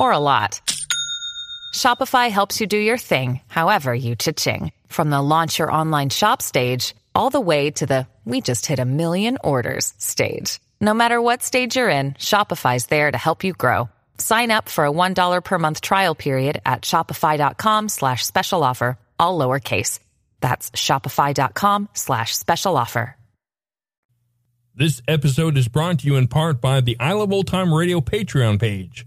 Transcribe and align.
or 0.00 0.12
a 0.12 0.18
lot, 0.18 0.60
Shopify 1.74 2.30
helps 2.30 2.60
you 2.60 2.66
do 2.66 2.78
your 2.78 2.98
thing, 2.98 3.40
however 3.46 3.94
you 3.94 4.16
cha-ching. 4.16 4.72
From 4.88 5.10
the 5.10 5.22
launch 5.22 5.58
your 5.58 5.70
online 5.70 6.10
shop 6.10 6.42
stage, 6.42 6.94
all 7.14 7.30
the 7.30 7.40
way 7.40 7.70
to 7.70 7.86
the 7.86 8.06
we 8.24 8.40
just 8.40 8.66
hit 8.66 8.78
a 8.78 8.84
million 8.84 9.38
orders 9.44 9.94
stage. 9.98 10.58
No 10.80 10.94
matter 10.94 11.22
what 11.22 11.42
stage 11.42 11.76
you're 11.76 11.88
in, 11.88 12.14
Shopify's 12.14 12.86
there 12.86 13.10
to 13.10 13.16
help 13.18 13.44
you 13.44 13.52
grow. 13.52 13.88
Sign 14.18 14.50
up 14.50 14.68
for 14.68 14.84
a 14.84 14.90
$1 14.90 15.44
per 15.44 15.58
month 15.58 15.80
trial 15.80 16.14
period 16.14 16.60
at 16.66 16.82
shopify.com 16.82 17.88
slash 17.88 18.26
special 18.26 18.64
offer, 18.64 18.98
all 19.18 19.38
lowercase. 19.38 20.00
That's 20.40 20.70
shopify.com 20.72 21.90
slash 21.94 22.36
special 22.36 22.76
offer. 22.76 23.16
This 24.78 25.00
episode 25.08 25.56
is 25.56 25.68
brought 25.68 26.00
to 26.00 26.06
you 26.06 26.16
in 26.16 26.28
part 26.28 26.60
by 26.60 26.82
the 26.82 26.98
I 27.00 27.12
Love 27.12 27.32
Old 27.32 27.46
Time 27.46 27.72
Radio 27.72 28.02
Patreon 28.02 28.60
page. 28.60 29.06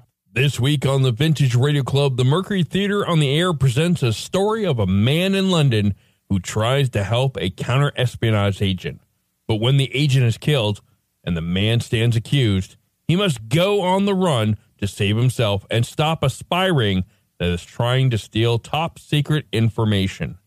This 0.33 0.61
week 0.61 0.85
on 0.85 1.01
the 1.01 1.11
Vintage 1.11 1.55
Radio 1.55 1.83
Club, 1.83 2.15
the 2.15 2.23
Mercury 2.23 2.63
Theater 2.63 3.05
on 3.05 3.19
the 3.19 3.37
Air 3.37 3.53
presents 3.53 4.01
a 4.01 4.13
story 4.13 4.65
of 4.65 4.79
a 4.79 4.87
man 4.87 5.35
in 5.35 5.51
London 5.51 5.93
who 6.29 6.39
tries 6.39 6.89
to 6.91 7.03
help 7.03 7.35
a 7.35 7.49
counter 7.49 7.91
espionage 7.97 8.61
agent. 8.61 9.01
But 9.45 9.57
when 9.57 9.75
the 9.75 9.93
agent 9.93 10.25
is 10.25 10.37
killed 10.37 10.79
and 11.25 11.35
the 11.35 11.41
man 11.41 11.81
stands 11.81 12.15
accused, 12.15 12.77
he 13.05 13.17
must 13.17 13.49
go 13.49 13.81
on 13.81 14.05
the 14.05 14.13
run 14.13 14.57
to 14.77 14.87
save 14.87 15.17
himself 15.17 15.65
and 15.69 15.85
stop 15.85 16.23
a 16.23 16.29
spy 16.29 16.67
ring 16.67 17.03
that 17.37 17.49
is 17.49 17.65
trying 17.65 18.09
to 18.11 18.17
steal 18.17 18.57
top 18.57 18.99
secret 18.99 19.47
information. 19.51 20.37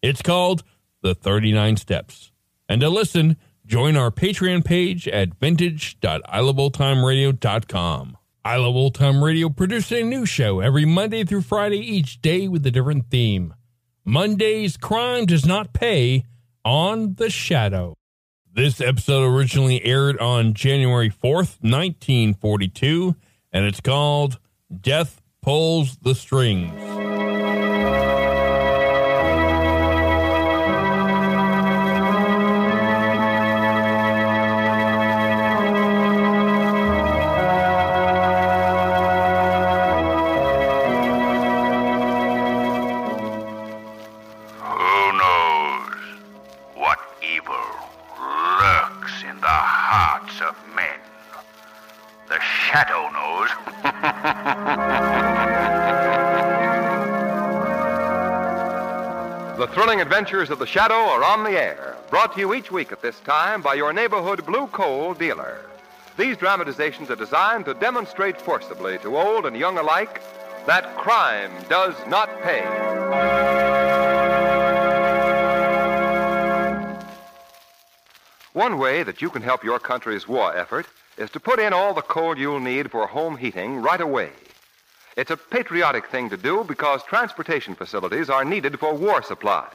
It's 0.00 0.22
called 0.22 0.62
The 1.02 1.14
39 1.14 1.76
Steps. 1.76 2.32
And 2.70 2.80
to 2.80 2.88
listen, 2.88 3.36
join 3.66 3.98
our 3.98 4.10
Patreon 4.10 4.64
page 4.64 5.06
at 5.06 5.34
vintage.iloveoldtimeradio.com. 5.34 8.16
I 8.46 8.58
Love 8.58 8.76
Old 8.76 8.94
Time 8.94 9.24
Radio 9.24 9.48
produces 9.48 9.90
a 9.90 10.02
new 10.04 10.24
show 10.24 10.60
every 10.60 10.84
Monday 10.84 11.24
through 11.24 11.42
Friday, 11.42 11.78
each 11.78 12.22
day 12.22 12.46
with 12.46 12.64
a 12.64 12.70
different 12.70 13.10
theme. 13.10 13.52
Monday's 14.04 14.76
Crime 14.76 15.26
Does 15.26 15.44
Not 15.44 15.72
Pay 15.72 16.26
on 16.64 17.14
The 17.14 17.28
Shadow. 17.28 17.96
This 18.52 18.80
episode 18.80 19.24
originally 19.24 19.84
aired 19.84 20.16
on 20.20 20.54
January 20.54 21.10
4th, 21.10 21.58
1942, 21.60 23.16
and 23.52 23.64
it's 23.64 23.80
called 23.80 24.38
Death 24.80 25.20
Pulls 25.42 25.96
the 25.96 26.14
Strings. 26.14 27.05
The 59.56 59.68
thrilling 59.68 60.02
adventures 60.02 60.50
of 60.50 60.58
the 60.58 60.66
Shadow 60.66 60.94
are 60.94 61.24
on 61.24 61.42
the 61.42 61.58
air, 61.58 61.96
brought 62.10 62.34
to 62.34 62.40
you 62.40 62.52
each 62.52 62.70
week 62.70 62.92
at 62.92 63.00
this 63.00 63.18
time 63.20 63.62
by 63.62 63.72
your 63.72 63.90
neighborhood 63.90 64.44
blue 64.44 64.66
coal 64.66 65.14
dealer. 65.14 65.62
These 66.18 66.36
dramatizations 66.36 67.08
are 67.08 67.16
designed 67.16 67.64
to 67.64 67.72
demonstrate 67.72 68.38
forcibly 68.38 68.98
to 68.98 69.16
old 69.16 69.46
and 69.46 69.56
young 69.56 69.78
alike 69.78 70.20
that 70.66 70.94
crime 70.98 71.50
does 71.70 71.94
not 72.06 72.28
pay. 72.42 72.60
One 78.52 78.76
way 78.76 79.04
that 79.04 79.22
you 79.22 79.30
can 79.30 79.40
help 79.40 79.64
your 79.64 79.78
country's 79.78 80.28
war 80.28 80.54
effort 80.54 80.84
is 81.16 81.30
to 81.30 81.40
put 81.40 81.60
in 81.60 81.72
all 81.72 81.94
the 81.94 82.02
coal 82.02 82.36
you'll 82.36 82.60
need 82.60 82.90
for 82.90 83.06
home 83.06 83.38
heating 83.38 83.76
right 83.76 84.02
away. 84.02 84.32
It's 85.16 85.30
a 85.30 85.36
patriotic 85.36 86.08
thing 86.08 86.28
to 86.28 86.36
do 86.36 86.62
because 86.64 87.02
transportation 87.02 87.74
facilities 87.74 88.28
are 88.28 88.44
needed 88.44 88.78
for 88.78 88.94
war 88.94 89.22
supplies. 89.22 89.72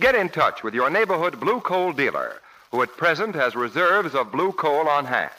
Get 0.00 0.16
in 0.16 0.28
touch 0.28 0.64
with 0.64 0.74
your 0.74 0.90
neighborhood 0.90 1.38
blue 1.38 1.60
coal 1.60 1.92
dealer, 1.92 2.40
who 2.72 2.82
at 2.82 2.96
present 2.96 3.36
has 3.36 3.54
reserves 3.54 4.12
of 4.12 4.32
blue 4.32 4.50
coal 4.50 4.88
on 4.88 5.04
hand. 5.04 5.30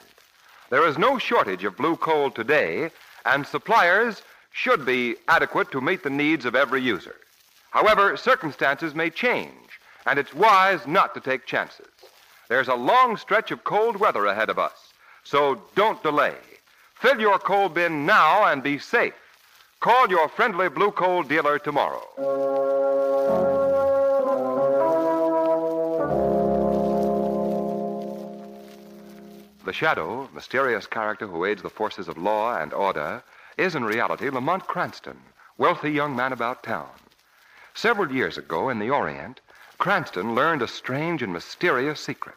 There 0.70 0.86
is 0.86 0.96
no 0.96 1.18
shortage 1.18 1.62
of 1.64 1.76
blue 1.76 1.96
coal 1.96 2.30
today, 2.30 2.90
and 3.26 3.46
suppliers 3.46 4.22
should 4.50 4.86
be 4.86 5.16
adequate 5.28 5.70
to 5.72 5.82
meet 5.82 6.02
the 6.02 6.08
needs 6.08 6.46
of 6.46 6.54
every 6.54 6.80
user. 6.80 7.16
However, 7.70 8.16
circumstances 8.16 8.94
may 8.94 9.10
change, 9.10 9.78
and 10.06 10.18
it's 10.18 10.32
wise 10.32 10.86
not 10.86 11.12
to 11.12 11.20
take 11.20 11.44
chances. 11.44 11.86
There's 12.48 12.68
a 12.68 12.74
long 12.74 13.18
stretch 13.18 13.50
of 13.50 13.64
cold 13.64 13.96
weather 13.96 14.24
ahead 14.24 14.48
of 14.48 14.58
us, 14.58 14.94
so 15.22 15.60
don't 15.74 16.02
delay. 16.02 16.36
Fill 16.96 17.20
your 17.20 17.38
coal 17.38 17.68
bin 17.68 18.06
now 18.06 18.44
and 18.46 18.62
be 18.62 18.78
safe. 18.78 19.14
Call 19.80 20.08
your 20.08 20.28
friendly 20.28 20.70
blue 20.70 20.90
coal 20.90 21.22
dealer 21.22 21.58
tomorrow. 21.58 22.02
The 29.64 29.72
Shadow, 29.72 30.30
mysterious 30.32 30.86
character 30.86 31.26
who 31.26 31.44
aids 31.44 31.60
the 31.60 31.68
forces 31.68 32.08
of 32.08 32.16
law 32.16 32.56
and 32.56 32.72
order, 32.72 33.22
is 33.58 33.74
in 33.74 33.84
reality 33.84 34.30
Lamont 34.30 34.66
Cranston, 34.66 35.20
wealthy 35.58 35.90
young 35.90 36.16
man 36.16 36.32
about 36.32 36.62
town. 36.62 36.88
Several 37.74 38.10
years 38.10 38.38
ago 38.38 38.70
in 38.70 38.78
the 38.78 38.90
Orient, 38.90 39.40
Cranston 39.76 40.34
learned 40.34 40.62
a 40.62 40.68
strange 40.68 41.22
and 41.22 41.32
mysterious 41.32 42.00
secret 42.00 42.36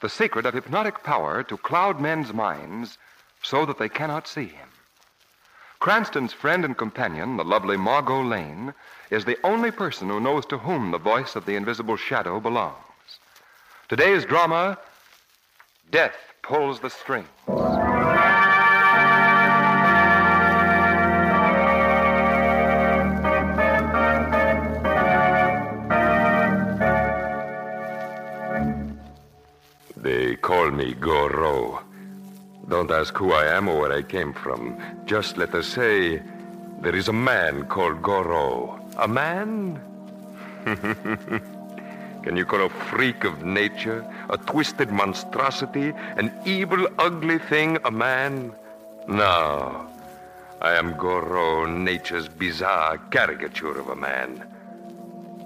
the 0.00 0.08
secret 0.10 0.44
of 0.44 0.52
hypnotic 0.52 1.02
power 1.02 1.42
to 1.42 1.56
cloud 1.56 1.98
men's 1.98 2.32
minds 2.32 2.98
so 3.42 3.66
that 3.66 3.78
they 3.78 3.88
cannot 3.88 4.26
see 4.28 4.46
him. 4.46 4.68
Cranston's 5.78 6.32
friend 6.32 6.64
and 6.64 6.76
companion, 6.76 7.36
the 7.36 7.44
lovely 7.44 7.76
Margot 7.76 8.22
Lane, 8.22 8.74
is 9.10 9.24
the 9.24 9.38
only 9.44 9.70
person 9.70 10.08
who 10.08 10.20
knows 10.20 10.46
to 10.46 10.58
whom 10.58 10.90
the 10.90 10.98
voice 10.98 11.36
of 11.36 11.46
the 11.46 11.54
invisible 11.54 11.96
shadow 11.96 12.40
belongs. 12.40 12.76
Today's 13.88 14.24
drama 14.24 14.78
Death 15.90 16.16
Pulls 16.42 16.80
the 16.80 16.90
String. 16.90 17.26
Don't 32.76 32.90
ask 32.90 33.16
who 33.16 33.32
I 33.32 33.46
am 33.46 33.70
or 33.70 33.80
where 33.80 33.92
I 33.92 34.02
came 34.02 34.34
from. 34.34 34.78
Just 35.06 35.38
let 35.38 35.54
us 35.54 35.66
say 35.66 36.20
there 36.82 36.94
is 36.94 37.08
a 37.08 37.12
man 37.30 37.64
called 37.64 38.02
Goro. 38.02 38.78
A 38.98 39.08
man? 39.08 39.80
Can 42.22 42.36
you 42.36 42.44
call 42.44 42.66
a 42.66 42.68
freak 42.68 43.24
of 43.24 43.44
nature, 43.44 44.04
a 44.28 44.36
twisted 44.36 44.90
monstrosity, 44.92 45.94
an 46.18 46.30
evil, 46.44 46.86
ugly 46.98 47.38
thing 47.38 47.78
a 47.86 47.90
man? 47.90 48.54
No. 49.08 49.88
I 50.60 50.74
am 50.74 50.98
Goro, 50.98 51.64
nature's 51.64 52.28
bizarre 52.28 52.98
caricature 53.10 53.78
of 53.78 53.88
a 53.88 53.96
man. 53.96 54.46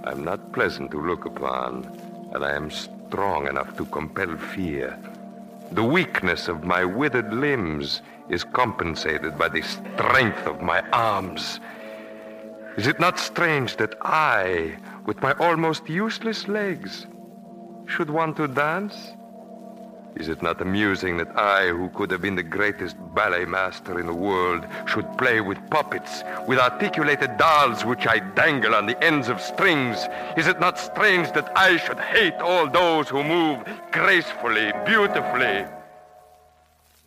I'm 0.02 0.24
not 0.24 0.52
pleasant 0.52 0.90
to 0.90 1.00
look 1.00 1.26
upon, 1.26 1.86
and 2.34 2.44
I 2.44 2.56
am 2.56 2.72
strong 2.72 3.46
enough 3.46 3.76
to 3.76 3.84
compel 3.84 4.36
fear. 4.36 4.98
The 5.72 5.84
weakness 5.84 6.48
of 6.48 6.64
my 6.64 6.84
withered 6.84 7.32
limbs 7.32 8.02
is 8.28 8.42
compensated 8.42 9.38
by 9.38 9.48
the 9.48 9.62
strength 9.62 10.44
of 10.46 10.60
my 10.60 10.80
arms. 10.90 11.60
Is 12.76 12.88
it 12.88 12.98
not 12.98 13.20
strange 13.20 13.76
that 13.76 13.94
I, 14.02 14.76
with 15.06 15.22
my 15.22 15.32
almost 15.34 15.88
useless 15.88 16.48
legs, 16.48 17.06
should 17.86 18.10
want 18.10 18.36
to 18.38 18.48
dance? 18.48 19.12
Is 20.16 20.28
it 20.28 20.42
not 20.42 20.60
amusing 20.60 21.16
that 21.18 21.38
I, 21.38 21.68
who 21.68 21.88
could 21.90 22.10
have 22.10 22.20
been 22.20 22.34
the 22.34 22.42
greatest 22.42 22.96
ballet 23.14 23.44
master 23.44 23.98
in 23.98 24.06
the 24.06 24.14
world, 24.14 24.66
should 24.86 25.06
play 25.16 25.40
with 25.40 25.58
puppets, 25.70 26.22
with 26.46 26.58
articulated 26.58 27.36
dolls 27.38 27.84
which 27.84 28.06
I 28.06 28.18
dangle 28.18 28.74
on 28.74 28.86
the 28.86 29.02
ends 29.02 29.28
of 29.28 29.40
strings? 29.40 30.06
Is 30.36 30.46
it 30.46 30.60
not 30.60 30.78
strange 30.78 31.32
that 31.32 31.56
I 31.56 31.76
should 31.76 31.98
hate 31.98 32.34
all 32.34 32.68
those 32.68 33.08
who 33.08 33.22
move 33.22 33.58
gracefully, 33.92 34.72
beautifully? 34.84 35.64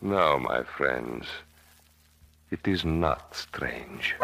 No, 0.00 0.38
my 0.38 0.62
friends, 0.62 1.26
it 2.50 2.66
is 2.66 2.84
not 2.84 3.34
strange. 3.34 4.14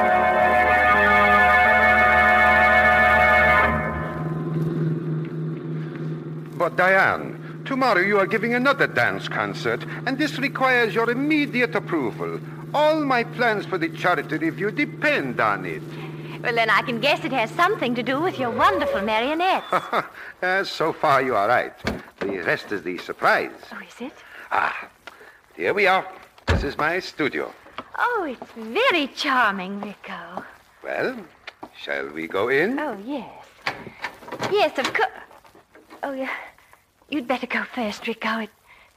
But 6.60 6.76
Diane, 6.76 7.39
tomorrow 7.70 8.00
you 8.00 8.19
are 8.19 8.26
giving 8.26 8.52
another 8.52 8.88
dance 8.88 9.28
concert, 9.28 9.81
and 10.05 10.19
this 10.19 10.40
requires 10.40 10.93
your 10.93 11.08
immediate 11.08 11.72
approval. 11.76 12.40
All 12.75 13.05
my 13.05 13.22
plans 13.22 13.64
for 13.64 13.78
the 13.78 13.88
charity 13.90 14.38
revue 14.38 14.72
depend 14.72 15.40
on 15.40 15.64
it. 15.64 15.82
Well, 16.43 16.56
then 16.56 16.69
I 16.69 16.82
can 16.82 16.99
guess 16.99 17.25
it 17.25 17.31
has 17.31 17.49
something 17.52 17.94
to 17.94 18.02
do 18.02 18.20
with 18.20 18.40
your 18.40 18.50
wonderful 18.50 19.02
marionettes. 19.02 19.67
uh, 20.43 20.64
so 20.64 20.93
far 20.93 21.22
you 21.22 21.37
are 21.37 21.46
right. 21.46 21.72
The 22.19 22.38
rest 22.38 22.72
is 22.72 22.82
the 22.82 22.99
surprise. 22.99 23.52
oh, 23.73 23.78
is 23.87 24.00
it? 24.00 24.14
Ah, 24.50 24.88
here 25.55 25.73
we 25.73 25.87
are. 25.87 26.05
This 26.46 26.64
is 26.64 26.76
my 26.76 26.99
studio. 26.99 27.55
Oh, 27.96 28.26
it's 28.28 28.50
very 28.56 29.06
charming, 29.14 29.81
Rico. 29.81 30.44
Well, 30.82 31.14
shall 31.81 32.08
we 32.08 32.26
go 32.26 32.49
in? 32.49 32.81
Oh, 32.81 32.99
yes. 33.06 33.31
Yes, 34.50 34.76
of 34.76 34.93
course. 34.93 35.20
Oh, 36.02 36.12
yeah. 36.12 36.34
You'd 37.10 37.26
better 37.26 37.46
go 37.46 37.64
first, 37.64 38.06
Rico. 38.06 38.38
It, 38.40 38.50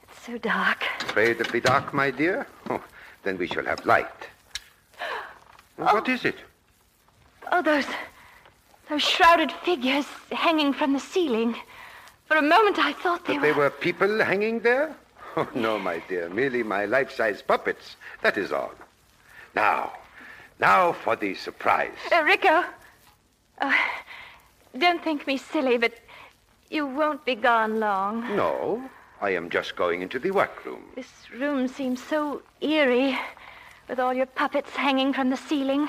it's 0.04 0.24
so 0.24 0.38
dark. 0.38 0.84
Afraid 1.00 1.40
of 1.40 1.50
the 1.50 1.60
dark, 1.60 1.92
my 1.92 2.10
dear? 2.10 2.46
Oh, 2.70 2.82
then 3.24 3.38
we 3.38 3.46
shall 3.46 3.64
have 3.64 3.84
light. 3.84 4.06
What 5.76 6.08
is 6.08 6.24
it? 6.24 6.36
Oh, 7.50 7.60
those. 7.62 7.86
those 8.88 9.02
shrouded 9.02 9.50
figures 9.50 10.06
hanging 10.30 10.72
from 10.72 10.92
the 10.92 11.00
ceiling. 11.00 11.56
For 12.26 12.36
a 12.36 12.42
moment 12.42 12.78
I 12.78 12.92
thought 12.92 13.26
they 13.26 13.34
That 13.34 13.42
were. 13.42 13.46
they 13.48 13.52
were 13.52 13.70
people 13.70 14.18
hanging 14.24 14.60
there? 14.60 14.94
Oh, 15.36 15.48
no, 15.54 15.80
my 15.80 16.00
dear. 16.08 16.28
Merely 16.28 16.62
my 16.62 16.84
life-size 16.84 17.42
puppets. 17.42 17.96
That 18.22 18.38
is 18.38 18.52
all. 18.52 18.72
Now, 19.56 19.92
now 20.60 20.92
for 20.92 21.16
the 21.16 21.34
surprise. 21.34 21.90
Uh, 22.12 22.22
Rico. 22.22 22.64
Oh, 23.60 23.74
don't 24.78 25.02
think 25.02 25.26
me 25.26 25.36
silly, 25.36 25.76
but 25.76 25.92
you 26.74 26.86
won't 26.86 27.24
be 27.24 27.36
gone 27.36 27.78
long. 27.78 28.20
No, 28.36 28.82
I 29.20 29.30
am 29.30 29.48
just 29.48 29.76
going 29.76 30.02
into 30.02 30.18
the 30.18 30.32
workroom. 30.32 30.82
This 30.96 31.30
room 31.38 31.68
seems 31.68 32.02
so 32.02 32.42
eerie, 32.60 33.16
with 33.88 34.00
all 34.00 34.12
your 34.12 34.26
puppets 34.26 34.70
hanging 34.70 35.12
from 35.12 35.30
the 35.30 35.36
ceiling. 35.36 35.88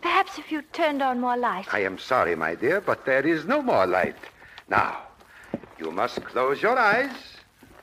Perhaps 0.00 0.38
if 0.38 0.52
you 0.52 0.62
turned 0.72 1.02
on 1.02 1.18
more 1.18 1.36
light. 1.36 1.66
I 1.72 1.80
am 1.80 1.98
sorry, 1.98 2.36
my 2.36 2.54
dear, 2.54 2.80
but 2.80 3.04
there 3.04 3.26
is 3.26 3.44
no 3.46 3.60
more 3.60 3.86
light. 3.86 4.16
Now, 4.68 5.02
you 5.78 5.90
must 5.90 6.24
close 6.24 6.62
your 6.62 6.78
eyes. 6.78 7.10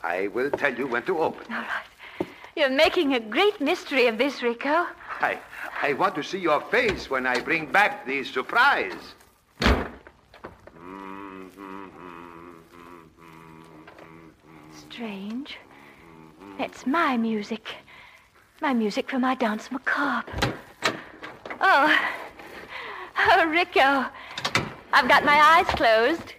I 0.01 0.27
will 0.27 0.51
tell 0.51 0.73
you 0.73 0.87
when 0.87 1.03
to 1.03 1.19
open. 1.19 1.51
All 1.51 1.61
right. 1.61 2.27
You're 2.55 2.69
making 2.69 3.15
a 3.15 3.19
great 3.19 3.59
mystery 3.59 4.07
of 4.07 4.17
this, 4.17 4.41
Rico. 4.41 4.87
I, 5.19 5.39
I 5.81 5.91
want 5.93 6.15
to 6.15 6.23
see 6.23 6.39
your 6.39 6.61
face 6.61 7.09
when 7.09 7.27
I 7.27 7.41
bring 7.41 7.69
back 7.69 8.05
the 8.05 8.23
surprise. 8.23 9.13
Strange. 14.95 15.57
It's 16.57 16.87
my 16.87 17.17
music. 17.17 17.67
My 18.61 18.73
music 18.73 19.09
for 19.09 19.19
my 19.19 19.35
dance 19.35 19.69
macabre. 19.69 20.53
Oh. 21.59 21.99
Oh, 23.17 23.45
Rico. 23.45 24.05
I've 24.93 25.09
got 25.09 25.25
my 25.25 25.35
eyes 25.35 25.65
closed. 25.75 26.35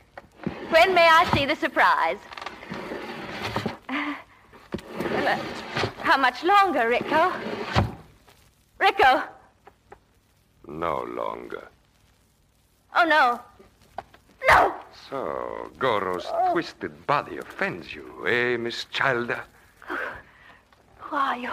When 0.70 0.94
may 0.94 1.06
I 1.06 1.26
see 1.34 1.44
the 1.44 1.54
surprise? 1.54 2.16
Uh, 3.90 4.14
well, 5.00 5.28
uh, 5.28 5.38
how 6.00 6.16
much 6.16 6.42
longer, 6.42 6.88
Rico? 6.88 7.34
Rico! 8.78 9.22
No 10.66 11.02
longer. 11.02 11.68
Oh, 12.94 13.04
no. 13.04 13.38
So, 15.08 15.70
Goro's 15.78 16.26
twisted 16.50 17.06
body 17.06 17.38
offends 17.38 17.94
you, 17.94 18.26
eh, 18.26 18.56
Miss 18.56 18.86
Childer? 18.86 19.40
Who 20.98 21.14
are 21.14 21.36
you? 21.36 21.50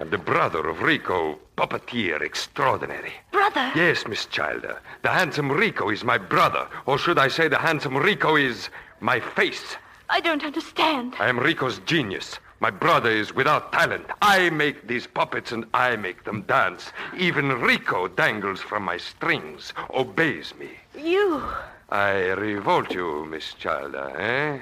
I'm 0.00 0.10
the 0.10 0.18
brother 0.18 0.66
of 0.66 0.82
Rico, 0.82 1.38
puppeteer 1.56 2.20
extraordinary. 2.20 3.12
Brother? 3.30 3.70
Yes, 3.76 4.08
Miss 4.08 4.26
Childer. 4.26 4.80
The 5.02 5.10
handsome 5.10 5.52
Rico 5.52 5.90
is 5.90 6.02
my 6.02 6.18
brother. 6.18 6.66
Or 6.86 6.98
should 6.98 7.18
I 7.18 7.28
say 7.28 7.46
the 7.46 7.58
handsome 7.58 7.96
Rico 7.96 8.34
is 8.34 8.68
my 8.98 9.20
face? 9.20 9.76
I 10.10 10.20
don't 10.20 10.44
understand. 10.44 11.14
I 11.20 11.28
am 11.28 11.38
Rico's 11.38 11.78
genius. 11.86 12.40
My 12.58 12.70
brother 12.70 13.10
is 13.10 13.32
without 13.32 13.72
talent. 13.72 14.06
I 14.22 14.50
make 14.50 14.88
these 14.88 15.06
puppets 15.06 15.52
and 15.52 15.66
I 15.72 15.94
make 15.94 16.24
them 16.24 16.42
dance. 16.42 16.90
Even 17.16 17.60
Rico 17.60 18.08
dangles 18.08 18.60
from 18.60 18.82
my 18.82 18.96
strings, 18.96 19.72
obeys 19.94 20.54
me. 20.58 20.70
You. 20.98 21.42
I 21.88 22.30
revolt 22.32 22.92
you, 22.92 23.24
Miss 23.26 23.54
Childer, 23.54 24.12
eh? 24.18 24.58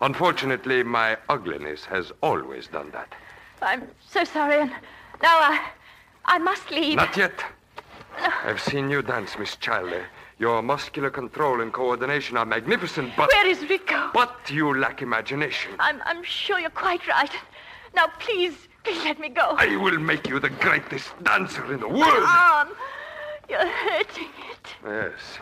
Unfortunately, 0.00 0.82
my 0.82 1.16
ugliness 1.28 1.84
has 1.84 2.12
always 2.22 2.66
done 2.68 2.90
that. 2.92 3.12
I'm 3.62 3.82
so 4.08 4.24
sorry, 4.24 4.60
and 4.60 4.70
now 5.22 5.38
I. 5.38 5.60
I 6.26 6.38
must 6.38 6.70
leave. 6.70 6.96
Not 6.96 7.16
yet. 7.18 7.44
I've 8.44 8.60
seen 8.60 8.88
you 8.90 9.02
dance, 9.02 9.38
Miss 9.38 9.56
Childer. 9.56 10.06
Your 10.38 10.62
muscular 10.62 11.10
control 11.10 11.60
and 11.60 11.70
coordination 11.72 12.36
are 12.38 12.46
magnificent, 12.46 13.12
but. 13.16 13.30
Where 13.30 13.46
is 13.46 13.60
Rico? 13.68 14.10
But 14.14 14.34
you 14.50 14.74
lack 14.78 15.02
imagination. 15.02 15.72
I'm, 15.78 16.00
I'm 16.06 16.22
sure 16.24 16.58
you're 16.58 16.70
quite 16.70 17.06
right. 17.06 17.30
Now, 17.94 18.06
please, 18.18 18.54
please 18.84 19.04
let 19.04 19.20
me 19.20 19.28
go. 19.28 19.54
I 19.58 19.76
will 19.76 19.98
make 19.98 20.26
you 20.28 20.40
the 20.40 20.48
greatest 20.50 21.12
dancer 21.22 21.72
in 21.72 21.80
the 21.80 21.88
My 21.88 21.98
world. 21.98 22.24
arm. 22.26 22.68
You're 23.48 23.66
hurting 23.66 24.28
it. 24.50 24.74
Yes. 24.84 25.38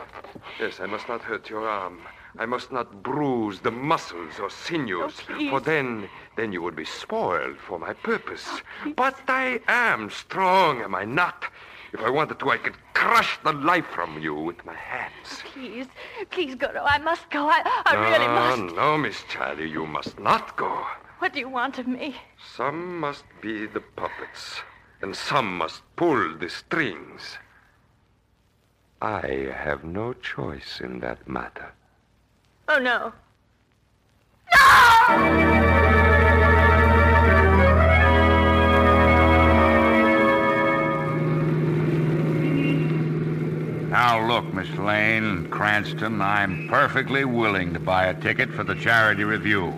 Yes, 0.61 0.81
I 0.81 0.87
must 0.87 1.09
not 1.09 1.23
hurt 1.23 1.49
your 1.49 1.69
arm. 1.69 2.01
I 2.39 2.47
must 2.47 2.73
not 2.73 3.03
bruise 3.03 3.61
the 3.61 3.71
muscles 3.71 4.39
or 4.41 4.49
sinews, 4.49 5.21
Oh, 5.29 5.51
for 5.51 5.61
then, 5.61 6.09
then 6.37 6.53
you 6.53 6.63
would 6.63 6.75
be 6.77 6.85
spoiled 6.85 7.59
for 7.59 7.79
my 7.79 7.93
purpose. 7.93 8.47
Oh, 8.87 8.93
but 8.97 9.19
I 9.29 9.61
am 9.69 10.09
strong, 10.11 10.81
am 10.81 10.95
I 10.95 11.05
not? 11.05 11.45
If 11.93 12.01
I 12.01 12.09
wanted 12.09 12.39
to, 12.39 12.51
I 12.51 12.57
could 12.57 12.77
crush 12.95 13.39
the 13.45 13.53
life 13.53 13.85
from 13.87 14.19
you 14.19 14.35
with 14.35 14.65
my 14.65 14.75
hands. 14.75 15.43
Oh, 15.45 15.49
please, 15.53 15.87
please, 16.31 16.55
Goro. 16.55 16.83
I 16.85 16.97
must 16.99 17.29
go. 17.29 17.47
I, 17.49 17.83
I 17.85 17.95
really 17.97 18.27
no, 18.27 18.67
must. 18.67 18.77
no, 18.77 18.97
Miss 18.97 19.23
Charlie, 19.29 19.69
you 19.69 19.85
must 19.87 20.19
not 20.19 20.57
go. 20.57 20.87
What 21.19 21.35
do 21.35 21.41
you 21.41 21.51
want 21.51 21.79
of 21.79 21.87
me? 21.87 22.17
Some 22.57 22.99
must 22.99 23.25
be 23.43 23.67
the 23.67 23.81
puppets, 23.81 24.61
and 25.03 25.15
some 25.15 25.59
must 25.59 25.83
pull 25.97 26.35
the 26.39 26.49
strings. 26.49 27.37
I 29.03 29.53
have 29.53 29.83
no 29.83 30.13
choice 30.13 30.81
in 30.81 31.01
that 31.01 31.29
matter. 31.29 31.73
Oh, 32.69 32.79
no. 32.79 33.13
No! 34.55 35.13
Now, 43.91 44.25
look, 44.25 44.55
Miss 44.55 44.71
Lane, 44.79 45.49
Cranston, 45.51 46.23
I'm 46.23 46.69
perfectly 46.69 47.25
willing 47.25 47.75
to 47.75 47.81
buy 47.81 48.07
a 48.07 48.15
ticket 48.21 48.51
for 48.53 48.63
the 48.63 48.77
charity 48.77 49.25
revue. 49.25 49.73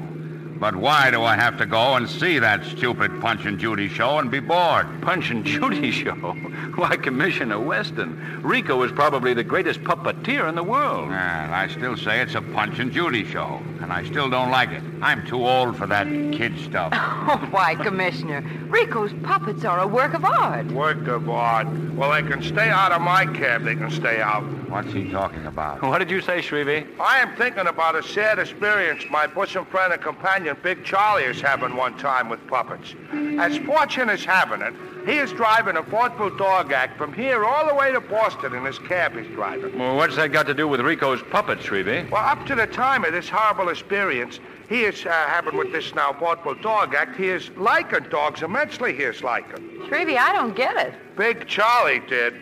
But 0.65 0.77
why 0.77 1.11
do 1.11 1.23
I 1.23 1.37
have 1.37 1.59
to 1.59 1.67
go 1.67 1.97
and 1.97 2.09
see 2.09 2.39
that 2.39 2.65
stupid 2.65 3.21
Punch 3.21 3.45
and 3.45 3.59
Judy 3.59 3.87
show 3.87 4.17
and 4.19 4.31
be 4.31 4.41
bored? 4.41 4.87
Punch 5.03 5.29
and 5.29 5.45
Judy 5.45 5.91
show? 5.91 6.15
Why, 6.77 6.97
Commissioner 6.97 7.61
Weston, 7.61 8.41
Rico 8.43 8.83
is 8.83 8.91
probably 8.91 9.35
the 9.35 9.45
greatest 9.45 9.83
puppeteer 9.83 10.49
in 10.49 10.55
the 10.55 10.63
world. 10.63 11.11
And 11.11 11.55
I 11.55 11.69
still 11.69 11.99
say 11.99 12.23
it's 12.23 12.35
a 12.35 12.41
Punch 12.41 12.79
and 12.79 12.91
Judy 12.91 13.27
show, 13.27 13.61
and 13.83 13.93
I 13.93 14.07
still 14.07 14.31
don't 14.31 14.51
like 14.51 14.71
it. 14.71 14.83
I'm 15.03 15.27
too 15.27 15.47
old 15.47 15.77
for 15.77 15.87
that 15.87 16.07
kid 16.33 16.59
stuff. 16.61 16.95
Oh, 17.27 17.39
why, 17.53 17.75
Commissioner, 17.75 18.43
Rico's 18.69 19.13
puppets 19.23 19.65
are 19.65 19.81
a 19.81 19.87
work 19.87 20.13
of 20.13 20.27
art. 20.27 20.67
Work 20.67 21.07
of 21.09 21.29
art. 21.31 21.67
Well, 21.95 22.13
they 22.13 22.29
can 22.29 22.43
stay 22.43 22.69
out 22.69 22.93
of 22.93 23.01
my 23.01 23.25
cab. 23.25 23.65
They 23.65 23.75
can 23.75 23.91
stay 23.91 24.21
out. 24.21 24.45
What's 24.75 24.93
he 24.93 25.09
talking 25.09 25.47
about? 25.47 25.83
What 25.83 25.99
did 25.99 26.11
you 26.11 26.21
say, 26.21 26.41
Shrevey? 26.41 26.85
I 26.99 27.21
am 27.21 27.37
thinking 27.37 27.69
about 27.69 27.95
a 27.95 28.03
sad 28.03 28.41
experience 28.41 29.05
my 29.09 29.25
bosom 29.25 29.65
friend 29.67 29.93
and 29.93 30.03
companion, 30.03 30.57
Big 30.65 30.85
Charlie, 30.85 31.23
is 31.23 31.41
having 31.41 31.77
one 31.77 31.97
time 31.97 32.29
with 32.29 32.45
puppets. 32.49 32.97
As 33.39 33.57
fortune 33.59 34.11
is 34.11 34.25
having 34.25 34.63
it, 34.63 34.75
he 35.07 35.19
is 35.19 35.31
driving 35.31 35.77
a 35.77 35.83
vaudeville 35.83 36.37
dog 36.37 36.73
act 36.73 36.99
from 36.99 37.13
here 37.13 37.45
all 37.45 37.69
the 37.69 37.75
way 37.77 37.93
to 37.93 38.01
Boston 38.01 38.53
in 38.53 38.65
his 38.65 38.81
cab 38.81 39.17
he's 39.17 39.29
driving. 39.29 39.79
Well, 39.79 39.95
what's 39.95 40.17
that 40.17 40.33
got 40.33 40.49
to 40.49 40.55
do 40.55 40.67
with 40.67 40.81
Rico's 40.81 41.23
puppets, 41.31 41.63
Shrevey? 41.63 42.11
Well, 42.11 42.25
up 42.25 42.45
to 42.47 42.57
the 42.57 42.67
time 42.67 43.05
of 43.05 43.13
this 43.13 43.29
horrible 43.29 43.69
experience, 43.69 44.41
he 44.69 44.83
is 44.83 45.07
uh, 45.07 45.11
having 45.11 45.57
with 45.57 45.71
this 45.71 45.95
now 45.95 46.15
vaudeville 46.15 46.57
dog 46.57 46.97
act, 46.97 47.17
he 47.17 47.29
is 47.29 47.49
liking 47.51 48.09
dogs 48.11 48.43
immensely, 48.43 48.93
he 48.93 49.05
is 49.05 49.23
liking. 49.23 49.69
Shrevey, 49.87 50.17
I 50.17 50.33
don't 50.33 50.57
get 50.57 50.77
it. 50.77 50.95
Big 51.17 51.47
Charlie 51.47 52.01
did. 52.09 52.35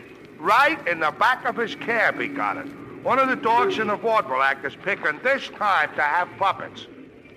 Right 0.42 0.84
in 0.88 0.98
the 0.98 1.12
back 1.12 1.44
of 1.44 1.56
his 1.56 1.76
cab, 1.76 2.20
he 2.20 2.26
got 2.26 2.56
it. 2.56 2.66
One 3.04 3.20
of 3.20 3.28
the 3.28 3.36
dogs 3.36 3.78
in 3.78 3.86
the 3.86 3.96
vaudeville 3.96 4.42
act 4.42 4.64
is 4.64 4.74
picking 4.74 5.20
this 5.22 5.48
time 5.50 5.88
to 5.94 6.02
have 6.02 6.28
puppets. 6.36 6.86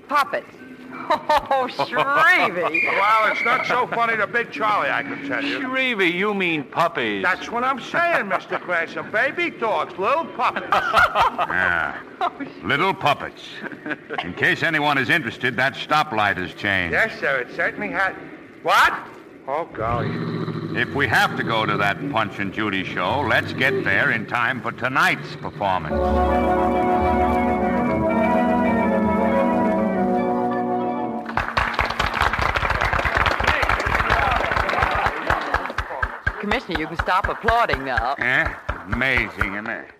Puppets. 0.08 0.48
Oh, 1.08 1.68
Shrevey. 1.70 2.84
Well, 2.86 3.32
it's 3.32 3.44
not 3.44 3.66
so 3.68 3.86
funny 3.88 4.16
to 4.18 4.26
Big 4.26 4.50
Charlie, 4.52 4.90
I 4.90 5.04
can 5.04 5.28
tell 5.28 5.44
you. 5.44 5.60
Shrevey, 5.60 6.12
you 6.12 6.34
mean 6.34 6.64
puppies. 6.64 7.22
That's 7.22 7.52
what 7.52 7.64
I'm 7.64 7.80
saying, 7.80 8.26
Mr. 8.26 8.60
Cranston. 8.60 9.12
Baby 9.12 9.52
dogs, 9.52 9.98
little 10.00 10.26
puppets. 10.26 10.66
Oh, 10.72 11.46
yeah. 11.50 12.00
Little 12.64 12.94
puppets. 12.94 13.44
In 14.24 14.34
case 14.34 14.64
anyone 14.64 14.98
is 14.98 15.10
interested, 15.10 15.56
that 15.58 15.74
stoplight 15.76 16.38
has 16.38 16.54
changed. 16.54 16.94
yes, 16.94 17.20
sir, 17.20 17.40
it 17.42 17.54
certainly 17.56 17.90
has. 17.90 18.16
What? 18.64 18.94
Oh, 19.48 19.66
golly. 19.74 20.08
If 20.75 20.94
we 20.94 21.08
have 21.08 21.38
to 21.38 21.44
go 21.44 21.65
to 21.65 21.77
that 21.77 21.98
Punch 22.12 22.39
and 22.39 22.53
Judy 22.53 22.84
show, 22.84 23.22
let's 23.22 23.53
get 23.53 23.86
there 23.86 24.12
in 24.12 24.25
time 24.25 24.62
for 24.62 24.74
tonight's 24.74 25.34
performance. 25.38 25.96
Commissioner, 36.41 36.77
you 36.77 36.88
can 36.88 36.98
stop 36.98 37.29
applauding 37.29 37.86
now. 37.86 38.15
Eh? 38.15 38.53
Amazing, 38.91 39.53
isn't 39.53 39.67
it? 39.67 39.91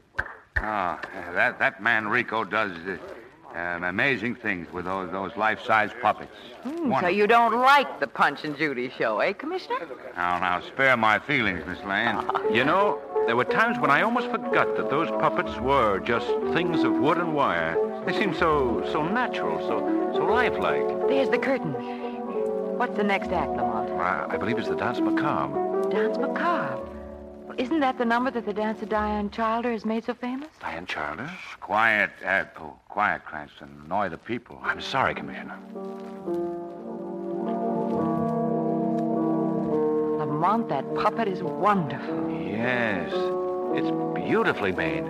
Oh, 0.58 1.00
that, 1.34 1.58
that 1.58 1.82
man 1.82 2.10
Rico 2.10 2.44
does 2.44 2.74
uh, 2.86 2.98
um, 3.56 3.84
amazing 3.84 4.36
things 4.36 4.72
with 4.72 4.86
those, 4.86 5.12
those 5.12 5.36
life-size 5.38 5.92
puppets. 6.02 6.36
Hmm, 6.64 6.94
so 7.00 7.08
you 7.08 7.26
don't 7.28 7.56
like 7.60 8.00
the 8.00 8.08
Punch 8.08 8.44
and 8.44 8.58
Judy 8.58 8.92
show, 8.98 9.20
eh, 9.20 9.34
Commissioner? 9.34 9.88
Now, 10.16 10.40
now, 10.40 10.62
spare 10.62 10.98
my 10.98 11.20
feelings, 11.20 11.66
Miss 11.66 11.82
Lane. 11.84 12.22
You 12.52 12.66
know, 12.66 13.00
there 13.26 13.36
were 13.36 13.46
times 13.46 13.80
when 13.80 13.92
I 13.92 14.02
almost 14.02 14.30
forgot 14.30 14.76
that 14.78 14.90
those 14.90 15.10
puppets 15.10 15.58
were 15.60 16.00
just 16.00 16.28
things 16.54 16.84
of 16.84 16.94
wood 16.94 17.18
and 17.18 17.34
wire. 17.34 17.78
They 18.06 18.14
seemed 18.14 18.36
so 18.36 18.88
so 18.92 19.04
natural, 19.08 19.60
so 19.68 20.14
so 20.14 20.26
lifelike. 20.26 20.88
There's 21.08 21.30
the 21.30 21.40
curtain. 21.40 21.74
What's 22.78 22.96
the 22.98 23.04
next 23.04 23.32
act, 23.32 23.52
Lamont? 23.52 23.90
I, 24.00 24.28
I 24.30 24.38
believe 24.38 24.58
it's 24.58 24.68
the 24.68 24.76
dance 24.76 25.00
macabre. 25.00 25.90
Dance 25.90 26.18
Macabre. 26.18 26.95
Isn't 27.58 27.80
that 27.80 27.98
the 27.98 28.04
number 28.04 28.30
that 28.32 28.46
the 28.46 28.54
dancer 28.54 28.86
Diane 28.86 29.30
Childer 29.30 29.72
has 29.72 29.86
made 29.86 30.04
so 30.04 30.14
famous? 30.14 30.50
Diane 30.60 30.86
Childer? 30.86 31.32
Quiet, 31.62 32.12
uh, 32.26 32.44
oh, 32.60 32.74
quiet, 32.90 33.24
Cranston. 33.24 33.70
Annoy 33.86 34.10
the 34.10 34.18
people. 34.18 34.60
I'm 34.62 34.82
sorry, 34.82 35.16
Commissioner. 35.16 35.58
Lamont, 40.20 40.68
that 40.68 40.84
puppet 40.96 41.30
is 41.30 41.42
wonderful. 41.44 42.30
Yes, 42.30 43.14
it's 43.74 43.90
beautifully 44.20 44.74
made. 44.74 45.06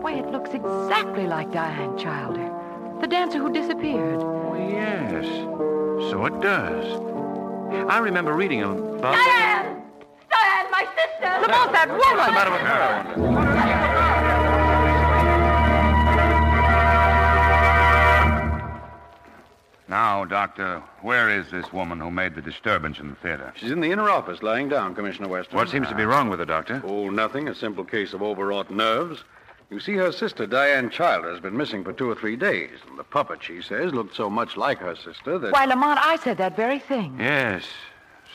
Why, 0.00 0.12
it 0.12 0.30
looks 0.30 0.50
exactly 0.50 1.26
like 1.26 1.50
Diane 1.52 1.98
Childer, 1.98 2.52
the 3.00 3.08
dancer 3.08 3.38
who 3.38 3.52
disappeared. 3.52 4.20
Oh, 4.20 4.54
yes, 4.54 5.24
so 6.10 6.24
it 6.26 6.40
does. 6.40 6.84
I 7.90 7.98
remember 7.98 8.32
reading 8.32 8.62
about. 8.62 9.14
Diane! 9.14 9.63
Diane, 10.74 10.86
my 10.86 11.02
sister! 11.02 11.40
Lamont, 11.40 11.72
that 11.72 11.88
What's 11.88 12.04
the 12.04 12.16
woman! 12.16 12.34
matter 12.34 12.50
with 12.50 12.60
her? 12.60 12.66
I 12.66 13.16
wonder? 13.16 13.54
Now, 19.86 20.24
Doctor, 20.24 20.82
where 21.02 21.28
is 21.28 21.50
this 21.50 21.72
woman 21.72 22.00
who 22.00 22.10
made 22.10 22.34
the 22.34 22.42
disturbance 22.42 22.98
in 22.98 23.10
the 23.10 23.16
theater? 23.16 23.52
She's 23.56 23.70
in 23.70 23.80
the 23.80 23.92
inner 23.92 24.08
office, 24.10 24.42
lying 24.42 24.68
down, 24.68 24.94
Commissioner 24.94 25.28
Weston. 25.28 25.56
What 25.56 25.68
seems 25.68 25.88
to 25.88 25.94
be 25.94 26.04
wrong 26.04 26.28
with 26.30 26.38
her, 26.40 26.44
Doctor? 26.46 26.82
Oh, 26.84 27.10
nothing. 27.10 27.48
A 27.48 27.54
simple 27.54 27.84
case 27.84 28.12
of 28.12 28.22
overwrought 28.22 28.70
nerves. 28.70 29.22
You 29.70 29.80
see, 29.80 29.94
her 29.94 30.10
sister, 30.12 30.46
Diane 30.46 30.90
Childer, 30.90 31.30
has 31.30 31.40
been 31.40 31.56
missing 31.56 31.84
for 31.84 31.92
two 31.92 32.10
or 32.10 32.14
three 32.14 32.36
days. 32.36 32.78
And 32.88 32.98
the 32.98 33.04
puppet, 33.04 33.42
she 33.42 33.60
says, 33.62 33.92
looked 33.92 34.14
so 34.16 34.28
much 34.30 34.56
like 34.56 34.78
her 34.78 34.96
sister 34.96 35.38
that. 35.38 35.52
Why, 35.52 35.64
Lamont, 35.66 35.98
I 36.02 36.16
said 36.16 36.38
that 36.38 36.56
very 36.56 36.78
thing. 36.78 37.16
Yes, 37.18 37.64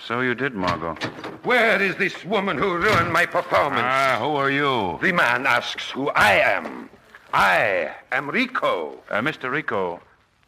so 0.10 0.22
you 0.22 0.34
did, 0.34 0.56
Margot. 0.56 0.96
Where 1.44 1.80
is 1.80 1.96
this 1.98 2.26
woman 2.26 2.58
who 2.58 2.76
ruined 2.78 3.14
my 3.14 3.28
performance? 3.28 3.84
Ah, 3.86 4.18
who 4.20 4.38
are 4.38 4.50
you? 4.50 4.98
the 5.04 5.12
man 5.12 5.46
asks 5.46 5.92
who 5.92 6.10
I 6.10 6.32
am. 6.32 6.90
I 7.32 7.92
am 8.12 8.28
Rico. 8.28 8.98
Uh, 9.12 9.22
Mr. 9.22 9.52
Rico, 9.52 10.02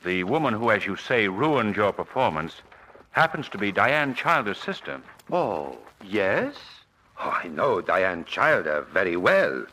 the 0.04 0.24
woman 0.24 0.56
who, 0.56 0.72
as 0.72 0.88
you 0.88 0.96
say, 0.96 1.28
ruined 1.28 1.76
your 1.76 1.94
performance 1.94 2.56
happens 3.12 3.50
to 3.50 3.60
be 3.60 3.72
Diane 3.72 4.16
Childer's 4.16 4.58
sister. 4.58 5.00
Oh, 5.32 5.78
yes? 6.04 6.56
Oh, 7.20 7.40
I 7.44 7.48
know 7.48 7.82
Diane 7.82 8.26
Childer 8.26 8.88
very 8.92 9.16
well. 9.16 9.64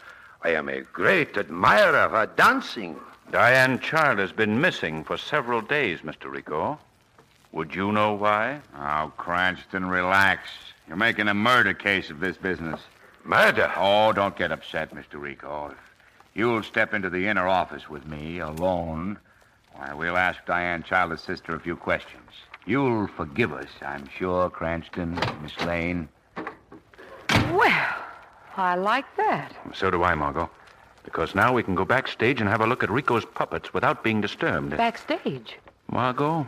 I 0.43 0.51
am 0.51 0.69
a 0.69 0.83
great 0.83 1.39
admirer 1.39 1.97
of 1.97 2.11
her 2.11 2.27
dancing. 2.27 3.01
Diane 3.31 3.79
Childer's 3.79 4.33
been 4.33 4.61
missing 4.61 5.03
for 5.03 5.17
several 5.17 5.63
days, 5.63 6.01
Mr. 6.01 6.31
Rico. 6.31 6.79
Would 7.53 7.75
you 7.75 7.93
know 7.93 8.15
why? 8.15 8.61
Oh, 8.77 9.13
Cranston, 9.17 9.87
relax. 9.87 10.49
You're 10.87 10.97
making 10.97 11.29
a 11.29 11.35
murder 11.35 11.75
case 11.75 12.11
of 12.11 12.21
this 12.21 12.37
business. 12.37 12.81
Murder? 13.25 13.73
Oh, 13.77 14.13
don't 14.13 14.37
get 14.37 14.53
upset, 14.53 14.95
Mr. 14.95 15.21
Rico. 15.21 15.69
If 15.71 15.77
you'll 16.35 16.63
step 16.63 16.95
into 16.95 17.11
the 17.11 17.27
inner 17.27 17.49
office 17.49 17.89
with 17.89 18.07
me 18.07 18.39
alone, 18.39 19.19
why, 19.73 19.95
we'll 19.95 20.17
ask 20.17 20.45
Diane 20.47 20.83
Childer's 20.83 21.23
sister 21.23 21.55
a 21.55 21.61
few 21.61 21.77
questions. 21.77 22.31
You'll 22.67 23.07
forgive 23.07 23.53
us, 23.53 23.69
I'm 23.81 24.09
sure, 24.19 24.51
Cranston, 24.51 25.19
Miss 25.43 25.59
Lane. 25.65 26.09
Well, 27.53 27.97
I 28.57 28.75
like 28.77 29.07
that. 29.17 29.55
So 29.75 29.91
do 29.91 30.03
I, 30.03 30.15
Margot. 30.15 30.51
Because 31.05 31.35
now 31.35 31.55
we 31.55 31.63
can 31.63 31.75
go 31.75 31.87
backstage 31.87 32.41
and 32.41 32.51
have 32.51 32.61
a 32.61 32.67
look 32.67 32.83
at 32.83 32.91
Rico's 32.91 33.25
puppets 33.25 33.73
without 33.73 34.05
being 34.05 34.21
disturbed. 34.21 34.77
Backstage. 34.77 35.57
Margot, 35.91 36.47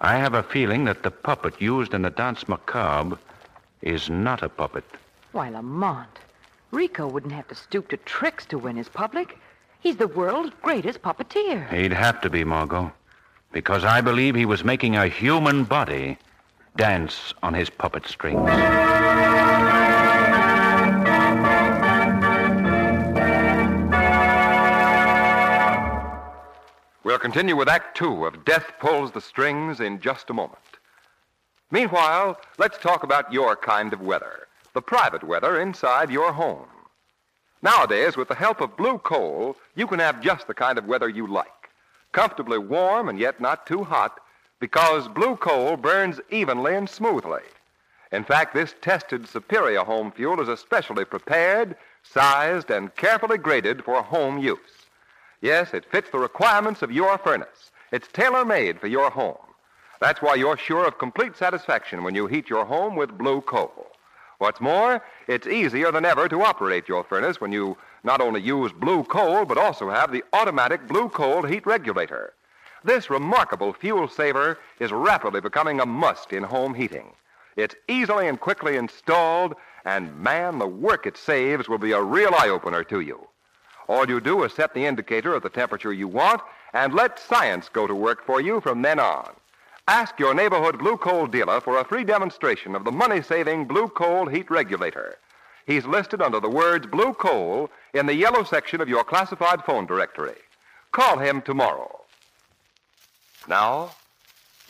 I 0.00 0.16
have 0.16 0.34
a 0.34 0.42
feeling 0.42 0.84
that 0.84 1.02
the 1.02 1.10
puppet 1.10 1.60
used 1.60 1.92
in 1.92 2.02
the 2.02 2.10
dance 2.10 2.48
macabre 2.48 3.18
is 3.82 4.08
not 4.08 4.42
a 4.42 4.48
puppet. 4.48 4.84
Why, 5.32 5.50
Lamont, 5.50 6.08
Rico 6.70 7.06
wouldn't 7.08 7.32
have 7.32 7.48
to 7.48 7.54
stoop 7.54 7.88
to 7.88 7.96
tricks 7.96 8.46
to 8.46 8.58
win 8.58 8.76
his 8.76 8.88
public. 8.88 9.38
He's 9.80 9.96
the 9.96 10.08
world's 10.08 10.52
greatest 10.62 11.02
puppeteer. 11.02 11.68
He'd 11.72 11.92
have 11.92 12.20
to 12.20 12.30
be, 12.30 12.44
Margot. 12.44 12.92
Because 13.52 13.84
I 13.84 14.00
believe 14.00 14.34
he 14.34 14.46
was 14.46 14.64
making 14.64 14.96
a 14.96 15.08
human 15.08 15.64
body 15.64 16.18
dance 16.76 17.34
on 17.42 17.54
his 17.54 17.70
puppet 17.70 18.06
strings. 18.06 18.48
We'll 27.08 27.18
continue 27.18 27.56
with 27.56 27.70
Act 27.70 27.96
Two 27.96 28.26
of 28.26 28.44
Death 28.44 28.70
Pulls 28.80 29.12
the 29.12 29.22
Strings 29.22 29.80
in 29.80 29.98
just 29.98 30.28
a 30.28 30.34
moment. 30.34 30.60
Meanwhile, 31.70 32.38
let's 32.58 32.76
talk 32.76 33.02
about 33.02 33.32
your 33.32 33.56
kind 33.56 33.94
of 33.94 34.02
weather 34.02 34.46
the 34.74 34.82
private 34.82 35.24
weather 35.24 35.58
inside 35.58 36.10
your 36.10 36.34
home. 36.34 36.68
Nowadays, 37.62 38.18
with 38.18 38.28
the 38.28 38.34
help 38.34 38.60
of 38.60 38.76
Blue 38.76 38.98
Coal, 38.98 39.56
you 39.74 39.86
can 39.86 40.00
have 40.00 40.20
just 40.20 40.46
the 40.46 40.52
kind 40.52 40.76
of 40.76 40.84
weather 40.84 41.08
you 41.08 41.26
like 41.26 41.70
comfortably 42.12 42.58
warm 42.58 43.08
and 43.08 43.18
yet 43.18 43.40
not 43.40 43.66
too 43.66 43.84
hot 43.84 44.20
because 44.60 45.08
Blue 45.08 45.36
Coal 45.36 45.78
burns 45.78 46.20
evenly 46.28 46.74
and 46.74 46.90
smoothly. 46.90 47.40
In 48.12 48.22
fact, 48.22 48.52
this 48.52 48.74
tested 48.82 49.26
superior 49.26 49.82
home 49.82 50.12
fuel 50.12 50.42
is 50.42 50.48
especially 50.48 51.06
prepared, 51.06 51.74
sized, 52.02 52.70
and 52.70 52.94
carefully 52.96 53.38
graded 53.38 53.82
for 53.82 54.02
home 54.02 54.36
use. 54.36 54.77
Yes, 55.40 55.72
it 55.72 55.84
fits 55.90 56.10
the 56.10 56.18
requirements 56.18 56.82
of 56.82 56.90
your 56.90 57.16
furnace. 57.18 57.70
It's 57.92 58.08
tailor 58.08 58.44
made 58.44 58.80
for 58.80 58.88
your 58.88 59.10
home. 59.10 59.36
That's 60.00 60.20
why 60.20 60.34
you're 60.34 60.56
sure 60.56 60.86
of 60.86 60.98
complete 60.98 61.36
satisfaction 61.36 62.02
when 62.02 62.14
you 62.14 62.26
heat 62.26 62.48
your 62.48 62.64
home 62.64 62.96
with 62.96 63.16
blue 63.16 63.40
coal. 63.40 63.86
What's 64.38 64.60
more, 64.60 65.02
it's 65.26 65.46
easier 65.46 65.90
than 65.90 66.04
ever 66.04 66.28
to 66.28 66.42
operate 66.42 66.88
your 66.88 67.02
furnace 67.02 67.40
when 67.40 67.50
you 67.50 67.76
not 68.04 68.20
only 68.20 68.40
use 68.40 68.72
blue 68.72 69.02
coal, 69.04 69.44
but 69.44 69.58
also 69.58 69.90
have 69.90 70.12
the 70.12 70.22
automatic 70.32 70.86
blue 70.86 71.08
coal 71.08 71.42
heat 71.42 71.66
regulator. 71.66 72.34
This 72.84 73.10
remarkable 73.10 73.72
fuel 73.72 74.06
saver 74.06 74.58
is 74.78 74.92
rapidly 74.92 75.40
becoming 75.40 75.80
a 75.80 75.86
must 75.86 76.32
in 76.32 76.44
home 76.44 76.74
heating. 76.74 77.10
It's 77.56 77.74
easily 77.88 78.28
and 78.28 78.38
quickly 78.38 78.76
installed, 78.76 79.54
and 79.84 80.16
man, 80.16 80.60
the 80.60 80.68
work 80.68 81.06
it 81.06 81.16
saves 81.16 81.68
will 81.68 81.78
be 81.78 81.90
a 81.90 82.02
real 82.02 82.32
eye 82.34 82.48
opener 82.48 82.84
to 82.84 83.00
you. 83.00 83.26
All 83.88 84.08
you 84.08 84.20
do 84.20 84.44
is 84.44 84.52
set 84.52 84.74
the 84.74 84.84
indicator 84.84 85.34
at 85.34 85.42
the 85.42 85.48
temperature 85.48 85.92
you 85.92 86.06
want 86.06 86.42
and 86.74 86.94
let 86.94 87.18
science 87.18 87.68
go 87.70 87.86
to 87.86 87.94
work 87.94 88.24
for 88.24 88.40
you 88.40 88.60
from 88.60 88.82
then 88.82 88.98
on. 88.98 89.30
Ask 89.88 90.18
your 90.18 90.34
neighborhood 90.34 90.78
Blue 90.78 90.98
Coal 90.98 91.26
dealer 91.26 91.62
for 91.62 91.78
a 91.78 91.84
free 91.84 92.04
demonstration 92.04 92.74
of 92.74 92.84
the 92.84 92.92
money 92.92 93.22
saving 93.22 93.64
Blue 93.64 93.88
Coal 93.88 94.26
heat 94.26 94.50
regulator. 94.50 95.16
He's 95.66 95.86
listed 95.86 96.20
under 96.20 96.40
the 96.40 96.50
words 96.50 96.86
Blue 96.86 97.14
Coal 97.14 97.70
in 97.94 98.04
the 98.04 98.14
yellow 98.14 98.44
section 98.44 98.82
of 98.82 98.88
your 98.88 99.04
classified 99.04 99.64
phone 99.64 99.86
directory. 99.86 100.36
Call 100.92 101.18
him 101.18 101.40
tomorrow. 101.40 102.02
Now, 103.48 103.92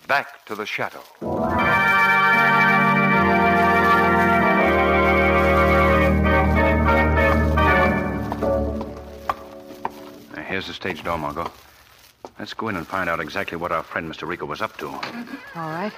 back 0.06 0.44
to 0.46 0.54
the 0.54 0.66
shadow. 0.66 1.02
Here's 10.58 10.66
the 10.66 10.74
stage 10.74 11.04
door, 11.04 11.16
Margot. 11.16 11.52
Let's 12.36 12.52
go 12.52 12.66
in 12.66 12.74
and 12.74 12.84
find 12.84 13.08
out 13.08 13.20
exactly 13.20 13.56
what 13.56 13.70
our 13.70 13.84
friend 13.84 14.12
Mr. 14.12 14.26
Rico 14.26 14.44
was 14.44 14.60
up 14.60 14.76
to. 14.78 14.88
All 14.88 15.00
right. 15.54 15.92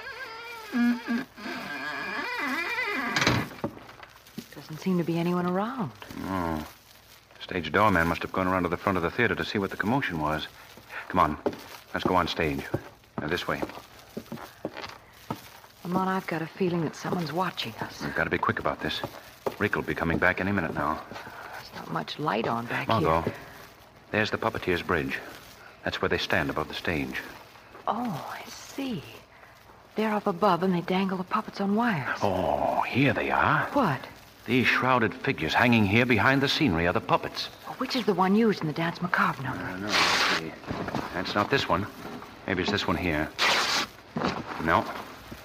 Doesn't 4.53 4.79
seem 4.79 4.99
to 4.99 5.03
be 5.03 5.17
anyone 5.17 5.47
around. 5.47 5.89
Oh. 6.25 6.63
Stage 7.39 7.71
doorman 7.71 8.07
must 8.07 8.21
have 8.21 8.31
gone 8.31 8.47
around 8.47 8.61
to 8.61 8.69
the 8.69 8.77
front 8.77 8.97
of 8.99 9.01
the 9.01 9.09
theater 9.09 9.33
to 9.33 9.43
see 9.43 9.57
what 9.57 9.71
the 9.71 9.77
commotion 9.77 10.19
was. 10.19 10.45
Come 11.07 11.19
on. 11.21 11.37
Let's 11.95 12.05
go 12.05 12.13
on 12.13 12.27
stage. 12.27 12.61
Now, 13.19 13.25
this 13.29 13.47
way. 13.47 13.63
Lamont, 15.83 16.07
I've 16.07 16.27
got 16.27 16.43
a 16.43 16.47
feeling 16.47 16.83
that 16.83 16.95
someone's 16.95 17.33
watching 17.33 17.73
us. 17.81 18.03
We've 18.03 18.13
got 18.13 18.25
to 18.25 18.29
be 18.29 18.37
quick 18.37 18.59
about 18.59 18.79
this. 18.79 19.01
Rico 19.57 19.79
will 19.79 19.87
be 19.87 19.95
coming 19.95 20.19
back 20.19 20.39
any 20.39 20.51
minute 20.51 20.75
now. 20.75 21.01
There's 21.09 21.73
not 21.77 21.91
much 21.91 22.19
light 22.19 22.47
on 22.47 22.67
back 22.67 22.87
here. 22.87 23.01
Margot, 23.01 23.21
here. 23.21 23.33
There's 24.11 24.31
the 24.31 24.37
puppeteer's 24.37 24.81
bridge. 24.81 25.19
That's 25.83 26.01
where 26.01 26.09
they 26.09 26.17
stand 26.17 26.49
above 26.49 26.67
the 26.67 26.73
stage. 26.73 27.19
Oh, 27.87 28.29
I 28.33 28.47
see. 28.49 29.01
They're 29.95 30.13
up 30.13 30.27
above 30.27 30.63
and 30.63 30.73
they 30.73 30.81
dangle 30.81 31.17
the 31.17 31.23
puppets 31.23 31.59
on 31.59 31.75
wires. 31.75 32.17
Oh, 32.21 32.81
here 32.81 33.13
they 33.13 33.29
are. 33.31 33.67
What? 33.73 33.99
These 34.45 34.67
shrouded 34.67 35.13
figures 35.13 35.53
hanging 35.53 35.85
here 35.85 36.05
behind 36.05 36.41
the 36.41 36.47
scenery 36.47 36.87
are 36.87 36.93
the 36.93 37.01
puppets. 37.01 37.49
Oh, 37.67 37.73
Which 37.77 37.95
is 37.95 38.05
the 38.05 38.13
one 38.13 38.35
used 38.35 38.61
in 38.61 38.67
the 38.67 38.73
Dance 38.73 39.01
Macabre 39.01 39.43
number? 39.43 39.63
Uh, 39.63 39.77
let's 39.81 39.95
see. 40.37 40.51
That's 41.13 41.35
not 41.35 41.49
this 41.49 41.67
one. 41.67 41.85
Maybe 42.47 42.63
it's 42.63 42.71
this 42.71 42.87
one 42.87 42.97
here. 42.97 43.29
No, 44.63 44.85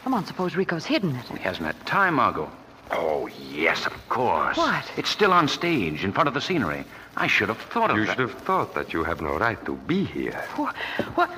Come 0.04 0.14
on, 0.14 0.24
suppose 0.24 0.54
Rico's 0.54 0.84
hidden 0.84 1.16
it. 1.16 1.24
he 1.26 1.38
hasn't 1.38 1.66
had 1.66 1.86
time, 1.86 2.14
Margot. 2.14 2.48
Oh, 2.92 3.28
yes, 3.50 3.86
of 3.86 4.08
course. 4.08 4.56
What? 4.56 4.84
It's 4.96 5.10
still 5.10 5.32
on 5.32 5.48
stage 5.48 6.04
in 6.04 6.12
front 6.12 6.28
of 6.28 6.34
the 6.34 6.40
scenery. 6.40 6.84
I 7.16 7.26
should 7.26 7.48
have 7.48 7.58
thought 7.58 7.90
of 7.90 7.96
You 7.96 8.04
that. 8.04 8.18
You 8.18 8.26
should 8.26 8.34
have 8.34 8.42
thought 8.42 8.74
that 8.74 8.92
you 8.92 9.02
have 9.04 9.20
no 9.22 9.38
right 9.38 9.62
to 9.64 9.74
be 9.74 10.04
here. 10.04 10.44
What? 10.56 10.76
what? 11.14 11.30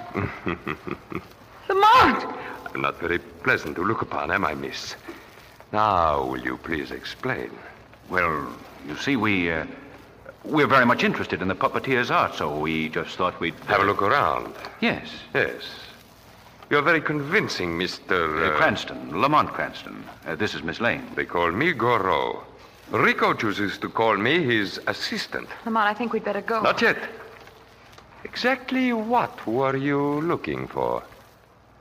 Lamont! 1.68 2.36
I'm 2.74 2.80
not 2.80 2.98
very 2.98 3.18
pleasant 3.18 3.76
to 3.76 3.84
look 3.84 4.02
upon, 4.02 4.30
am 4.30 4.44
I, 4.44 4.54
miss? 4.54 4.96
Now, 5.72 6.24
will 6.24 6.40
you 6.40 6.56
please 6.58 6.90
explain? 6.90 7.50
Well, 8.08 8.48
you 8.86 8.96
see, 8.96 9.16
we, 9.16 9.52
uh, 9.52 9.66
we're 10.44 10.66
very 10.66 10.84
much 10.84 11.04
interested 11.04 11.42
in 11.42 11.48
the 11.48 11.54
puppeteer's 11.54 12.10
art, 12.10 12.34
so 12.34 12.58
we 12.58 12.88
just 12.88 13.16
thought 13.16 13.38
we'd... 13.38 13.54
Have 13.66 13.82
a 13.82 13.84
look 13.84 14.02
around. 14.02 14.54
Yes. 14.80 15.08
Yes. 15.34 15.62
You're 16.70 16.82
very 16.82 17.00
convincing, 17.00 17.78
Mr. 17.78 18.52
Uh, 18.52 18.56
Cranston, 18.56 19.20
Lamont 19.20 19.52
Cranston. 19.52 20.04
Uh, 20.26 20.34
this 20.34 20.54
is 20.54 20.62
Miss 20.62 20.80
Lane. 20.80 21.06
They 21.14 21.24
call 21.24 21.50
me 21.52 21.72
Goro. 21.72 22.44
Rico 22.90 23.34
chooses 23.34 23.76
to 23.78 23.88
call 23.88 24.16
me 24.16 24.42
his 24.42 24.80
assistant. 24.86 25.48
Lamont, 25.66 25.88
I 25.88 25.94
think 25.94 26.12
we'd 26.12 26.24
better 26.24 26.40
go. 26.40 26.62
Not 26.62 26.80
yet. 26.80 26.96
Exactly 28.24 28.92
what 28.92 29.46
were 29.46 29.76
you 29.76 30.20
looking 30.22 30.66
for? 30.68 31.02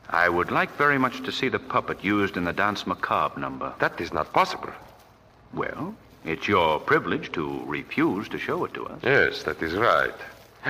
I 0.10 0.28
would 0.30 0.52
like 0.52 0.72
very 0.78 0.98
much 0.98 1.24
to 1.24 1.32
see 1.32 1.50
the 1.50 1.60
puppet 1.60 2.04
used 2.04 2.38
in 2.38 2.44
the 2.44 2.54
Dance 2.54 2.86
Macabre 2.86 3.40
number. 3.40 3.74
That 3.80 4.00
is 4.00 4.14
not 4.14 4.34
possible. 4.34 4.72
Well, 5.54 5.96
it's 6.26 6.48
your 6.48 6.80
privilege 6.80 7.32
to 7.34 7.64
refuse 7.66 8.28
to 8.30 8.38
show 8.38 8.66
it 8.66 8.74
to 8.74 8.86
us. 8.88 9.00
Yes, 9.04 9.44
that 9.44 9.62
is 9.62 9.74
right. 9.74 10.14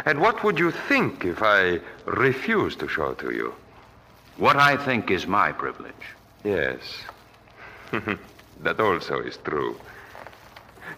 And 0.06 0.20
what 0.20 0.44
would 0.44 0.60
you 0.60 0.72
think 0.72 1.26
if 1.26 1.42
I 1.42 1.80
refused 2.06 2.80
to 2.80 2.88
show 2.88 3.10
it 3.10 3.20
to 3.20 3.32
you? 3.32 3.54
What 4.38 4.56
I 4.56 4.78
think 4.78 5.10
is 5.10 5.26
my 5.26 5.52
privilege. 5.52 5.94
Yes. 6.44 6.80
that 8.62 8.80
also 8.80 9.20
is 9.20 9.38
true. 9.38 9.76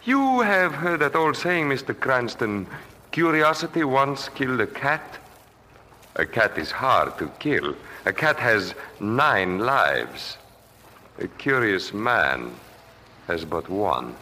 You 0.03 0.39
have 0.41 0.73
heard 0.73 1.01
that 1.01 1.15
old 1.15 1.35
saying, 1.35 1.67
Mr. 1.67 1.97
Cranston 1.97 2.67
curiosity 3.11 3.83
once 3.83 4.29
killed 4.29 4.61
a 4.61 4.67
cat? 4.67 5.17
A 6.15 6.25
cat 6.25 6.57
is 6.57 6.71
hard 6.71 7.17
to 7.17 7.27
kill. 7.39 7.75
A 8.05 8.13
cat 8.13 8.37
has 8.37 8.75
nine 8.99 9.59
lives. 9.59 10.37
A 11.19 11.27
curious 11.27 11.93
man 11.93 12.51
has 13.27 13.43
but 13.43 13.69
one. 13.69 14.15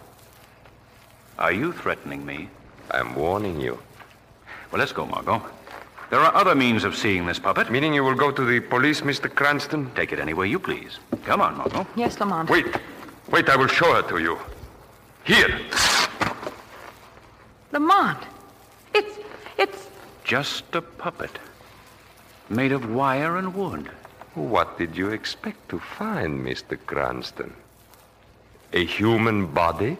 Are 1.37 1.51
you 1.51 1.71
threatening 1.71 2.25
me? 2.25 2.49
I'm 2.89 3.13
warning 3.13 3.61
you. 3.61 3.77
Well, 4.71 4.79
let's 4.79 4.91
go, 4.91 5.05
Margot. 5.05 5.41
There 6.09 6.19
are 6.19 6.33
other 6.33 6.55
means 6.55 6.83
of 6.85 6.95
seeing 6.95 7.25
this 7.25 7.37
puppet. 7.37 7.69
Meaning 7.69 7.93
you 7.93 8.03
will 8.03 8.15
go 8.15 8.31
to 8.31 8.45
the 8.45 8.59
police, 8.61 9.01
Mr. 9.01 9.33
Cranston? 9.33 9.91
Take 9.93 10.11
it 10.11 10.19
any 10.19 10.33
way 10.33 10.47
you 10.47 10.57
please. 10.57 10.99
Come 11.23 11.41
on, 11.41 11.57
Margot. 11.57 11.85
Yes, 11.95 12.19
Lamont. 12.19 12.49
Wait. 12.49 12.65
Wait, 13.29 13.49
I 13.49 13.55
will 13.55 13.67
show 13.67 13.93
her 13.93 14.01
to 14.09 14.17
you. 14.17 14.39
Here. 15.27 15.59
Lamont! 17.73 18.17
It's. 18.95 19.19
it's. 19.57 19.89
Just 20.23 20.73
a 20.73 20.81
puppet. 20.81 21.37
Made 22.49 22.71
of 22.71 22.89
wire 22.89 23.35
and 23.35 23.53
wood. 23.53 23.91
What 24.35 24.77
did 24.77 24.95
you 24.95 25.09
expect 25.09 25.67
to 25.67 25.79
find, 25.79 26.45
Mr. 26.45 26.79
Cranston? 26.85 27.53
A 28.71 28.85
human 28.85 29.47
body? 29.47 29.97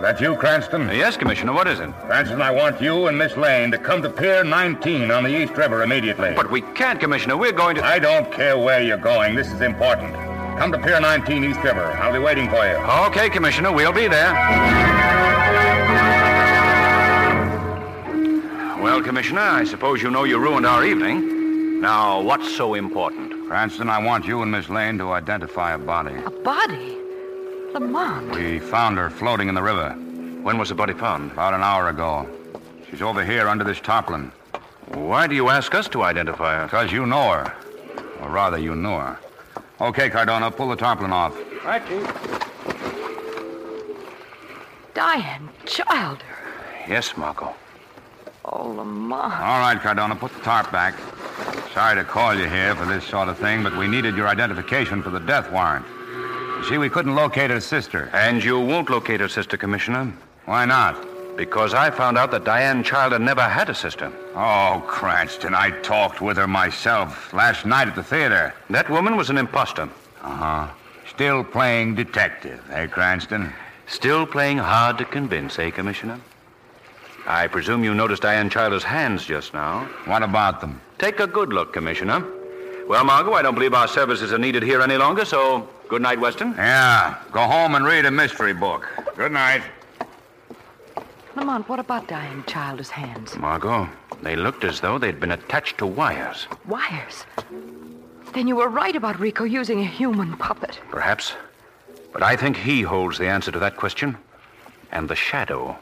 That 0.00 0.20
you, 0.20 0.34
Cranston? 0.36 0.88
Yes, 0.88 1.16
Commissioner. 1.16 1.52
What 1.52 1.66
is 1.66 1.80
it? 1.80 1.90
Cranston, 2.00 2.42
I 2.42 2.50
want 2.50 2.80
you 2.80 3.06
and 3.06 3.16
Miss 3.16 3.36
Lane 3.36 3.70
to 3.70 3.78
come 3.78 4.02
to 4.02 4.10
Pier 4.10 4.44
19 4.44 5.10
on 5.10 5.24
the 5.24 5.42
East 5.42 5.56
River 5.56 5.82
immediately. 5.82 6.34
But 6.34 6.50
we 6.50 6.60
can't, 6.60 6.98
Commissioner. 7.00 7.36
We're 7.36 7.52
going 7.52 7.76
to. 7.76 7.84
I 7.84 7.98
don't 7.98 8.30
care 8.30 8.58
where 8.58 8.82
you're 8.82 8.96
going. 8.98 9.34
This 9.34 9.50
is 9.52 9.60
important. 9.60 10.12
Come 10.58 10.72
to 10.72 10.78
Pier 10.78 11.00
19 11.00 11.44
East 11.44 11.60
River. 11.62 11.84
I'll 12.02 12.12
be 12.12 12.18
waiting 12.18 12.50
for 12.50 12.66
you. 12.66 12.76
Okay, 13.06 13.30
Commissioner. 13.30 13.72
We'll 13.72 13.92
be 13.92 14.08
there. 14.08 14.32
Well, 18.80 19.00
Commissioner, 19.02 19.40
I 19.40 19.64
suppose 19.64 20.02
you 20.02 20.10
know 20.10 20.24
you 20.24 20.38
ruined 20.38 20.66
our 20.66 20.84
evening. 20.84 21.80
Now, 21.80 22.20
what's 22.20 22.54
so 22.54 22.74
important? 22.74 23.32
Cranston, 23.46 23.88
I 23.88 23.98
want 23.98 24.26
you 24.26 24.42
and 24.42 24.50
Miss 24.50 24.68
Lane 24.68 24.98
to 24.98 25.12
identify 25.12 25.72
a 25.72 25.78
body. 25.78 26.14
a 26.24 26.30
body? 26.30 26.98
Lamont. 27.74 28.30
We 28.32 28.60
found 28.60 28.96
her 28.98 29.10
floating 29.10 29.48
in 29.48 29.54
the 29.56 29.62
river 29.62 29.90
When 30.42 30.58
was 30.58 30.68
the 30.68 30.74
body 30.76 30.92
found? 30.94 31.32
about 31.32 31.54
an 31.54 31.62
hour 31.62 31.88
ago. 31.88 32.28
She's 32.88 33.02
over 33.02 33.24
here 33.24 33.48
under 33.48 33.64
this 33.64 33.80
tarpaulin. 33.80 34.30
Why 34.92 35.26
do 35.26 35.34
you 35.34 35.48
ask 35.48 35.74
us 35.74 35.88
to 35.88 36.02
identify 36.02 36.54
her? 36.56 36.64
Because 36.66 36.92
you 36.92 37.04
know 37.06 37.30
her. 37.32 37.52
Or 38.20 38.30
rather, 38.30 38.58
you 38.58 38.76
knew 38.76 38.96
her. 38.96 39.18
Okay, 39.80 40.08
Cardona, 40.08 40.50
pull 40.52 40.68
the 40.68 40.76
tarpaulin 40.76 41.12
off. 41.12 41.36
Right, 41.64 41.82
Chief. 41.88 42.06
Diane 44.94 45.48
Childer. 45.66 46.22
Yes, 46.86 47.16
Margot. 47.16 47.54
Oh, 48.44 48.68
Lamont. 48.68 49.32
All 49.34 49.58
right, 49.58 49.80
Cardona, 49.80 50.14
put 50.14 50.32
the 50.32 50.40
tarp 50.42 50.70
back. 50.70 50.94
Sorry 51.72 51.96
to 51.96 52.04
call 52.04 52.34
you 52.34 52.46
here 52.46 52.76
for 52.76 52.84
this 52.84 53.04
sort 53.04 53.28
of 53.28 53.36
thing, 53.38 53.64
but 53.64 53.76
we 53.76 53.88
needed 53.88 54.14
your 54.14 54.28
identification 54.28 55.02
for 55.02 55.10
the 55.10 55.18
death 55.18 55.50
warrant. 55.50 55.84
See, 56.68 56.78
we 56.78 56.88
couldn't 56.88 57.14
locate 57.14 57.50
her 57.50 57.60
sister. 57.60 58.08
And 58.12 58.42
you 58.42 58.58
won't 58.58 58.88
locate 58.90 59.20
her 59.20 59.28
sister, 59.28 59.56
Commissioner, 59.56 60.12
Why 60.46 60.64
not? 60.64 60.96
because 61.36 61.74
I 61.74 61.90
found 61.90 62.16
out 62.16 62.30
that 62.30 62.44
Diane 62.44 62.84
Childer 62.84 63.18
never 63.18 63.42
had 63.42 63.68
a 63.68 63.74
sister. 63.74 64.12
Oh, 64.36 64.82
Cranston, 64.86 65.52
I 65.54 65.70
talked 65.80 66.20
with 66.20 66.36
her 66.36 66.46
myself 66.46 67.32
last 67.32 67.66
night 67.66 67.88
at 67.88 67.96
the 67.96 68.04
theater. 68.04 68.54
That 68.70 68.88
woman 68.88 69.16
was 69.16 69.30
an 69.30 69.38
impostor. 69.38 69.88
Uh 70.22 70.30
huh. 70.30 70.68
Still 71.08 71.42
playing 71.44 71.96
detective, 71.96 72.62
eh, 72.70 72.86
Cranston? 72.86 73.52
Still 73.86 74.26
playing 74.26 74.58
hard 74.58 74.96
to 74.98 75.04
convince, 75.04 75.58
eh, 75.58 75.70
Commissioner? 75.70 76.20
I 77.26 77.48
presume 77.48 77.82
you 77.84 77.94
noticed 77.94 78.22
Diane 78.22 78.48
Childer's 78.48 78.84
hands 78.84 79.24
just 79.24 79.54
now. 79.54 79.88
What 80.04 80.22
about 80.22 80.60
them? 80.60 80.80
Take 80.98 81.20
a 81.20 81.26
good 81.26 81.52
look, 81.52 81.72
Commissioner. 81.72 82.24
Well, 82.86 83.04
Margot, 83.04 83.32
I 83.32 83.42
don't 83.42 83.54
believe 83.54 83.72
our 83.72 83.88
services 83.88 84.32
are 84.32 84.38
needed 84.38 84.62
here 84.62 84.82
any 84.82 84.96
longer, 84.96 85.24
so 85.24 85.68
good 85.88 86.02
night, 86.02 86.20
Weston. 86.20 86.54
Yeah, 86.56 87.16
go 87.32 87.40
home 87.40 87.74
and 87.74 87.84
read 87.84 88.04
a 88.04 88.10
mystery 88.10 88.52
book. 88.52 88.86
Good 89.16 89.32
night. 89.32 89.62
Lamont, 91.34 91.68
what 91.68 91.78
about 91.78 92.06
Diane 92.06 92.44
Childer's 92.46 92.90
hands? 92.90 93.36
Margot, 93.36 93.88
they 94.22 94.36
looked 94.36 94.64
as 94.64 94.80
though 94.80 94.98
they'd 94.98 95.18
been 95.18 95.32
attached 95.32 95.78
to 95.78 95.86
wires. 95.86 96.46
Wires. 96.68 97.24
Then 98.34 98.46
you 98.46 98.56
were 98.56 98.68
right 98.68 98.94
about 98.94 99.18
Rico 99.18 99.44
using 99.44 99.80
a 99.80 99.86
human 99.86 100.36
puppet. 100.36 100.78
Perhaps. 100.90 101.32
But 102.12 102.22
I 102.22 102.36
think 102.36 102.56
he 102.56 102.82
holds 102.82 103.18
the 103.18 103.28
answer 103.28 103.50
to 103.50 103.58
that 103.60 103.76
question. 103.76 104.16
And 104.92 105.08
the 105.08 105.16
shadow 105.16 105.76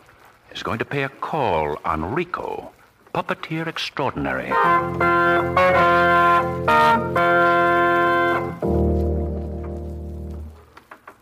is 0.55 0.63
going 0.63 0.79
to 0.79 0.85
pay 0.85 1.03
a 1.03 1.09
call 1.09 1.79
on 1.85 2.15
Rico, 2.15 2.71
puppeteer 3.13 3.67
extraordinary. 3.67 4.53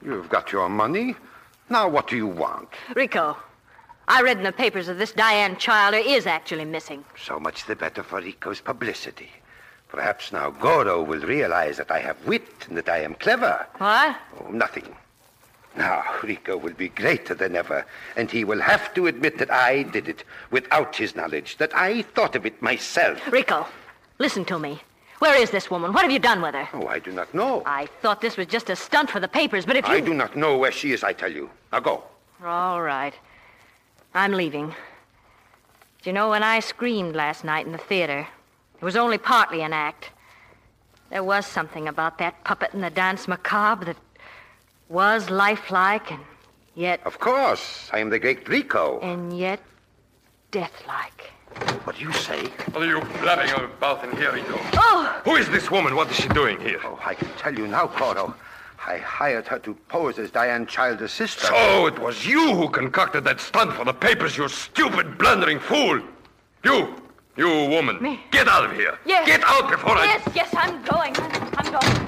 You've 0.02 0.28
got 0.28 0.52
your 0.52 0.68
money. 0.68 1.16
Now, 1.70 1.88
what 1.88 2.08
do 2.08 2.16
you 2.16 2.26
want? 2.26 2.68
Rico, 2.94 3.36
I 4.06 4.22
read 4.22 4.38
in 4.38 4.42
the 4.42 4.52
papers 4.52 4.88
that 4.88 4.98
this 4.98 5.12
Diane 5.12 5.56
Childer 5.56 5.96
is 5.96 6.26
actually 6.26 6.64
missing. 6.64 7.04
So 7.24 7.40
much 7.40 7.64
the 7.64 7.76
better 7.76 8.02
for 8.02 8.20
Rico's 8.20 8.60
publicity. 8.60 9.30
Perhaps 9.88 10.32
now 10.32 10.50
Goro 10.50 11.02
will 11.02 11.20
realize 11.20 11.78
that 11.78 11.90
I 11.90 12.00
have 12.00 12.26
wit 12.26 12.66
and 12.68 12.76
that 12.76 12.88
I 12.88 12.98
am 12.98 13.14
clever. 13.14 13.66
What? 13.78 14.16
Oh, 14.40 14.50
nothing. 14.50 14.94
Now, 15.76 16.04
Rico 16.22 16.56
will 16.56 16.74
be 16.74 16.88
greater 16.88 17.34
than 17.34 17.56
ever, 17.56 17.86
and 18.16 18.30
he 18.30 18.44
will 18.44 18.60
have 18.60 18.92
to 18.94 19.06
admit 19.06 19.38
that 19.38 19.50
I 19.50 19.84
did 19.84 20.08
it 20.08 20.24
without 20.50 20.96
his 20.96 21.16
knowledge, 21.16 21.56
that 21.56 21.74
I 21.74 22.02
thought 22.02 22.36
of 22.36 22.44
it 22.44 22.60
myself. 22.60 23.20
Rico, 23.32 23.66
listen 24.18 24.44
to 24.46 24.58
me. 24.58 24.82
Where 25.20 25.38
is 25.40 25.50
this 25.50 25.70
woman? 25.70 25.92
What 25.92 26.02
have 26.02 26.10
you 26.10 26.18
done 26.18 26.40
with 26.40 26.54
her? 26.54 26.66
Oh, 26.72 26.86
I 26.86 26.98
do 26.98 27.12
not 27.12 27.32
know. 27.34 27.62
I 27.66 27.86
thought 28.00 28.22
this 28.22 28.38
was 28.38 28.46
just 28.46 28.70
a 28.70 28.74
stunt 28.74 29.10
for 29.10 29.20
the 29.20 29.28
papers, 29.28 29.66
but 29.66 29.76
if 29.76 29.86
you. 29.86 29.92
I 29.94 30.00
do 30.00 30.14
not 30.14 30.34
know 30.34 30.56
where 30.56 30.72
she 30.72 30.92
is, 30.92 31.04
I 31.04 31.12
tell 31.12 31.30
you. 31.30 31.50
Now 31.70 31.80
go. 31.80 32.02
All 32.42 32.80
right. 32.80 33.12
I'm 34.14 34.32
leaving. 34.32 34.68
Do 34.68 36.08
you 36.08 36.14
know 36.14 36.30
when 36.30 36.42
I 36.42 36.60
screamed 36.60 37.14
last 37.14 37.44
night 37.44 37.66
in 37.66 37.72
the 37.72 37.78
theater? 37.78 38.26
It 38.80 38.84
was 38.84 38.96
only 38.96 39.18
partly 39.18 39.60
an 39.60 39.74
act. 39.74 40.08
There 41.10 41.22
was 41.22 41.44
something 41.44 41.86
about 41.86 42.16
that 42.16 42.42
puppet 42.44 42.72
in 42.72 42.80
the 42.80 42.88
dance 42.88 43.28
macabre 43.28 43.84
that 43.84 43.96
was 44.88 45.28
lifelike 45.28 46.10
and 46.10 46.20
yet. 46.74 47.00
Of 47.04 47.18
course. 47.18 47.90
I 47.92 47.98
am 47.98 48.08
the 48.08 48.18
great 48.18 48.48
Rico. 48.48 48.98
And 49.00 49.36
yet 49.38 49.60
deathlike. 50.50 51.30
What 51.84 51.96
do 51.96 52.02
you 52.02 52.12
say? 52.12 52.46
What 52.72 52.82
are 52.82 52.86
you 52.86 53.00
blabbing 53.20 53.50
about 53.64 54.04
in 54.04 54.16
here, 54.16 54.32
Rico? 54.32 54.58
Oh! 54.74 55.20
Who 55.24 55.36
is 55.36 55.48
this 55.50 55.70
woman? 55.70 55.94
What 55.96 56.10
is 56.10 56.16
she 56.16 56.28
doing 56.28 56.60
here? 56.60 56.80
Oh, 56.84 56.98
I 57.04 57.14
can 57.14 57.28
tell 57.36 57.54
you 57.56 57.66
now, 57.66 57.86
Goro. 57.86 58.34
I 58.86 58.96
hired 58.98 59.46
her 59.48 59.58
to 59.60 59.74
pose 59.88 60.18
as 60.18 60.30
Diane 60.30 60.66
Childer's 60.66 61.12
sister. 61.12 61.46
So 61.46 61.86
it 61.86 61.98
was 61.98 62.26
you 62.26 62.54
who 62.54 62.68
concocted 62.68 63.24
that 63.24 63.40
stunt 63.40 63.72
for 63.74 63.84
the 63.84 63.92
papers, 63.92 64.36
you 64.38 64.48
stupid, 64.48 65.18
blundering 65.18 65.58
fool. 65.58 66.00
You, 66.64 66.94
you 67.36 67.48
woman. 67.48 68.02
Me? 68.02 68.20
Get 68.30 68.48
out 68.48 68.64
of 68.64 68.72
here. 68.72 68.98
Yes. 69.04 69.26
Get 69.26 69.42
out 69.44 69.70
before 69.70 69.96
I. 69.96 70.04
Yes, 70.04 70.28
yes, 70.34 70.54
I'm 70.56 70.82
going. 70.84 71.14
I'm, 71.16 71.50
I'm 71.58 71.72
going. 71.72 72.06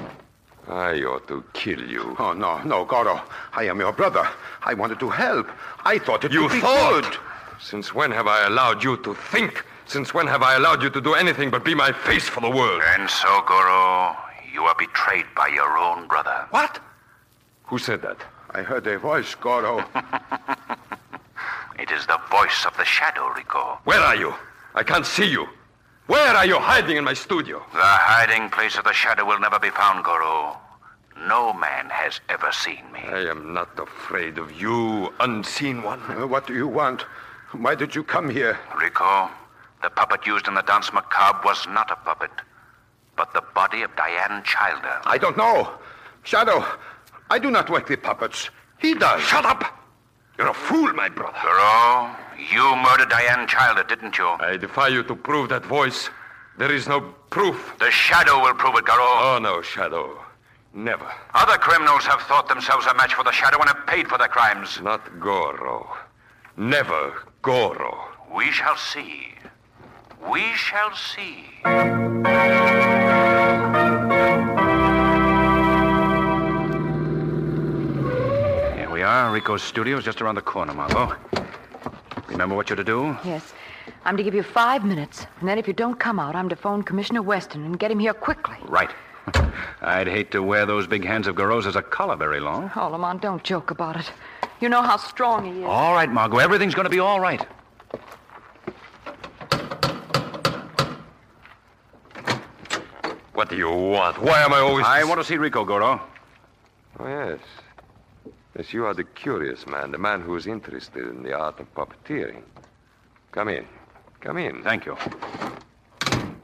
I... 0.67 0.91
I 0.93 1.03
ought 1.03 1.27
to 1.27 1.43
kill 1.53 1.81
you. 1.81 2.15
Oh, 2.17 2.33
no, 2.33 2.59
no, 2.63 2.85
Goro. 2.85 3.21
I 3.53 3.65
am 3.65 3.79
your 3.79 3.91
brother. 3.91 4.27
I 4.63 4.73
wanted 4.73 4.99
to 5.01 5.09
help. 5.09 5.47
I 5.85 5.99
thought 5.99 6.23
it 6.23 6.31
You 6.31 6.43
would 6.43 6.51
be 6.53 6.59
thought? 6.61 7.03
good. 7.03 7.17
Since 7.59 7.93
when 7.93 8.11
have 8.11 8.27
I 8.27 8.45
allowed 8.47 8.83
you 8.83 8.97
to 8.97 9.13
think? 9.13 9.65
Since 9.85 10.13
when 10.13 10.27
have 10.27 10.43
I 10.43 10.55
allowed 10.55 10.81
you 10.81 10.89
to 10.89 11.01
do 11.01 11.13
anything 11.13 11.49
but 11.49 11.63
be 11.63 11.75
my 11.75 11.91
face 11.91 12.27
for 12.27 12.41
the 12.41 12.49
world? 12.49 12.81
And 12.85 13.09
so, 13.09 13.41
Goro, 13.47 14.15
you 14.53 14.63
are 14.63 14.75
betrayed 14.75 15.25
by 15.35 15.47
your 15.47 15.77
own 15.77 16.07
brother. 16.07 16.45
What? 16.51 16.79
Who 17.65 17.77
said 17.77 18.01
that? 18.01 18.17
I 18.51 18.61
heard 18.61 18.85
a 18.87 18.97
voice, 18.97 19.35
Goro. 19.35 19.83
It 21.79 21.91
is 21.91 22.05
the 22.05 22.19
voice 22.29 22.65
of 22.65 22.77
the 22.77 22.85
shadow, 22.85 23.29
Rico. 23.29 23.79
Where 23.83 23.99
are 23.99 24.15
you? 24.15 24.33
I 24.75 24.83
can't 24.83 25.05
see 25.05 25.25
you. 25.29 25.47
Where 26.07 26.35
are 26.35 26.45
you 26.45 26.59
hiding 26.59 26.97
in 26.97 27.03
my 27.03 27.13
studio? 27.13 27.59
The 27.73 27.81
hiding 27.81 28.49
place 28.49 28.77
of 28.77 28.83
the 28.83 28.93
shadow 28.93 29.25
will 29.25 29.39
never 29.39 29.59
be 29.59 29.69
found, 29.69 30.05
Goro. 30.05 30.57
No 31.27 31.53
man 31.53 31.89
has 31.89 32.19
ever 32.29 32.51
seen 32.51 32.83
me. 32.91 32.99
I 32.99 33.29
am 33.29 33.53
not 33.53 33.79
afraid 33.79 34.37
of 34.37 34.51
you, 34.59 35.13
unseen 35.19 35.83
one. 35.83 36.01
Uh, 36.09 36.27
what 36.27 36.45
do 36.47 36.53
you 36.53 36.67
want? 36.67 37.05
Why 37.53 37.75
did 37.75 37.93
you 37.93 38.03
come 38.03 38.29
here? 38.29 38.59
Rico, 38.75 39.29
the 39.81 39.89
puppet 39.89 40.25
used 40.25 40.47
in 40.47 40.55
the 40.55 40.61
dance 40.63 40.91
macabre 40.91 41.41
was 41.45 41.67
not 41.67 41.91
a 41.91 41.95
puppet, 41.95 42.31
but 43.15 43.33
the 43.33 43.43
body 43.53 43.83
of 43.83 43.95
Diane 43.95 44.43
Childer. 44.43 44.99
I 45.05 45.17
don't 45.17 45.37
know. 45.37 45.71
Shadow, 46.23 46.65
I 47.29 47.37
do 47.37 47.51
not 47.51 47.69
work 47.69 47.87
the 47.87 47.95
puppets. 47.95 48.49
He 48.79 48.95
does. 48.95 49.21
Shut 49.21 49.45
up! 49.45 49.79
You're 50.37 50.49
a 50.49 50.53
fool, 50.53 50.91
my 50.93 51.09
brother. 51.09 51.37
Goro, 51.43 52.15
you 52.51 52.75
murdered 52.75 53.09
Diane 53.09 53.47
Childer, 53.47 53.83
didn't 53.83 54.17
you? 54.17 54.27
I 54.27 54.57
defy 54.57 54.87
you 54.87 55.03
to 55.03 55.15
prove 55.15 55.49
that 55.49 55.65
voice. 55.65 56.09
There 56.57 56.71
is 56.71 56.87
no 56.87 57.01
proof. 57.29 57.75
The 57.79 57.91
shadow 57.91 58.41
will 58.41 58.55
prove 58.55 58.75
it, 58.77 58.85
Goro. 58.85 59.03
Oh, 59.03 59.39
no, 59.41 59.61
Shadow. 59.61 60.19
Never. 60.73 61.11
Other 61.35 61.57
criminals 61.59 62.03
have 62.05 62.21
thought 62.21 62.49
themselves 62.49 62.87
a 62.87 62.95
match 62.95 63.13
for 63.13 63.23
the 63.23 63.31
shadow 63.31 63.59
and 63.59 63.69
have 63.69 63.85
paid 63.85 64.07
for 64.07 64.17
their 64.17 64.27
crimes. 64.27 64.81
Not 64.81 65.19
Goro. 65.19 65.95
Never 66.55 67.23
Goro. 67.41 68.09
We 68.35 68.51
shall 68.51 68.77
see. 68.77 69.33
We 70.31 70.53
shall 70.53 70.95
see. 70.95 71.45
Here 78.75 78.89
we 78.91 79.01
are. 79.01 79.31
Rico's 79.31 79.63
studio's 79.63 80.03
just 80.03 80.21
around 80.21 80.35
the 80.35 80.41
corner, 80.43 80.75
Margot. 80.75 81.15
Remember 82.27 82.55
what 82.55 82.69
you're 82.69 82.77
to 82.77 82.83
do? 82.83 83.17
Yes. 83.25 83.53
I'm 84.05 84.15
to 84.15 84.23
give 84.23 84.35
you 84.35 84.43
five 84.43 84.85
minutes, 84.85 85.25
and 85.39 85.49
then 85.49 85.57
if 85.57 85.67
you 85.67 85.73
don't 85.73 85.99
come 85.99 86.19
out, 86.19 86.35
I'm 86.35 86.49
to 86.49 86.55
phone 86.55 86.83
Commissioner 86.83 87.23
Weston 87.23 87.65
and 87.65 87.79
get 87.79 87.89
him 87.89 87.97
here 87.99 88.13
quickly. 88.13 88.57
Right. 88.67 88.91
I'd 89.81 90.07
hate 90.07 90.29
to 90.31 90.43
wear 90.43 90.67
those 90.67 90.85
big 90.85 91.03
hands 91.03 91.25
of 91.25 91.35
Goro's 91.35 91.65
as 91.65 91.75
a 91.75 91.81
collar 91.81 92.15
very 92.15 92.39
long. 92.39 92.69
Oh, 92.75 92.89
Lamont, 92.89 93.21
don't 93.21 93.43
joke 93.43 93.71
about 93.71 93.95
it. 93.97 94.11
You 94.63 94.69
know 94.69 94.81
how 94.81 94.95
strong 94.95 95.43
he 95.43 95.59
is. 95.59 95.65
All 95.65 95.93
right, 95.93 96.09
Margot. 96.09 96.37
Everything's 96.37 96.73
going 96.73 96.85
to 96.85 96.89
be 96.89 96.99
all 96.99 97.19
right. 97.19 97.45
What 103.33 103.49
do 103.49 103.57
you 103.57 103.69
want? 103.69 104.21
Why 104.21 104.41
am 104.41 104.53
I 104.53 104.59
always. 104.59 104.85
I 104.85 105.03
want 105.03 105.19
to 105.19 105.25
see 105.25 105.35
Rico, 105.35 105.65
Goro. 105.65 105.99
Oh, 106.97 107.05
yes. 107.05 107.39
Yes, 108.55 108.71
you 108.71 108.85
are 108.85 108.93
the 108.93 109.03
curious 109.03 109.67
man, 109.67 109.91
the 109.91 109.97
man 109.97 110.21
who 110.21 110.33
is 110.37 110.47
interested 110.47 111.09
in 111.09 111.23
the 111.23 111.33
art 111.33 111.59
of 111.59 111.67
puppeteering. 111.75 112.43
Come 113.33 113.49
in. 113.49 113.65
Come 114.21 114.37
in. 114.37 114.63
Thank 114.63 114.85
you. 114.85 114.95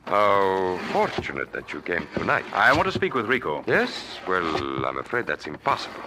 How 0.04 0.78
fortunate 0.92 1.54
that 1.54 1.72
you 1.72 1.80
came 1.84 2.06
tonight. 2.16 2.44
I 2.52 2.74
want 2.74 2.86
to 2.88 2.92
speak 2.92 3.14
with 3.14 3.28
Rico. 3.28 3.64
Yes? 3.66 4.18
Well, 4.28 4.86
I'm 4.86 4.98
afraid 4.98 5.26
that's 5.26 5.48
impossible. 5.48 6.02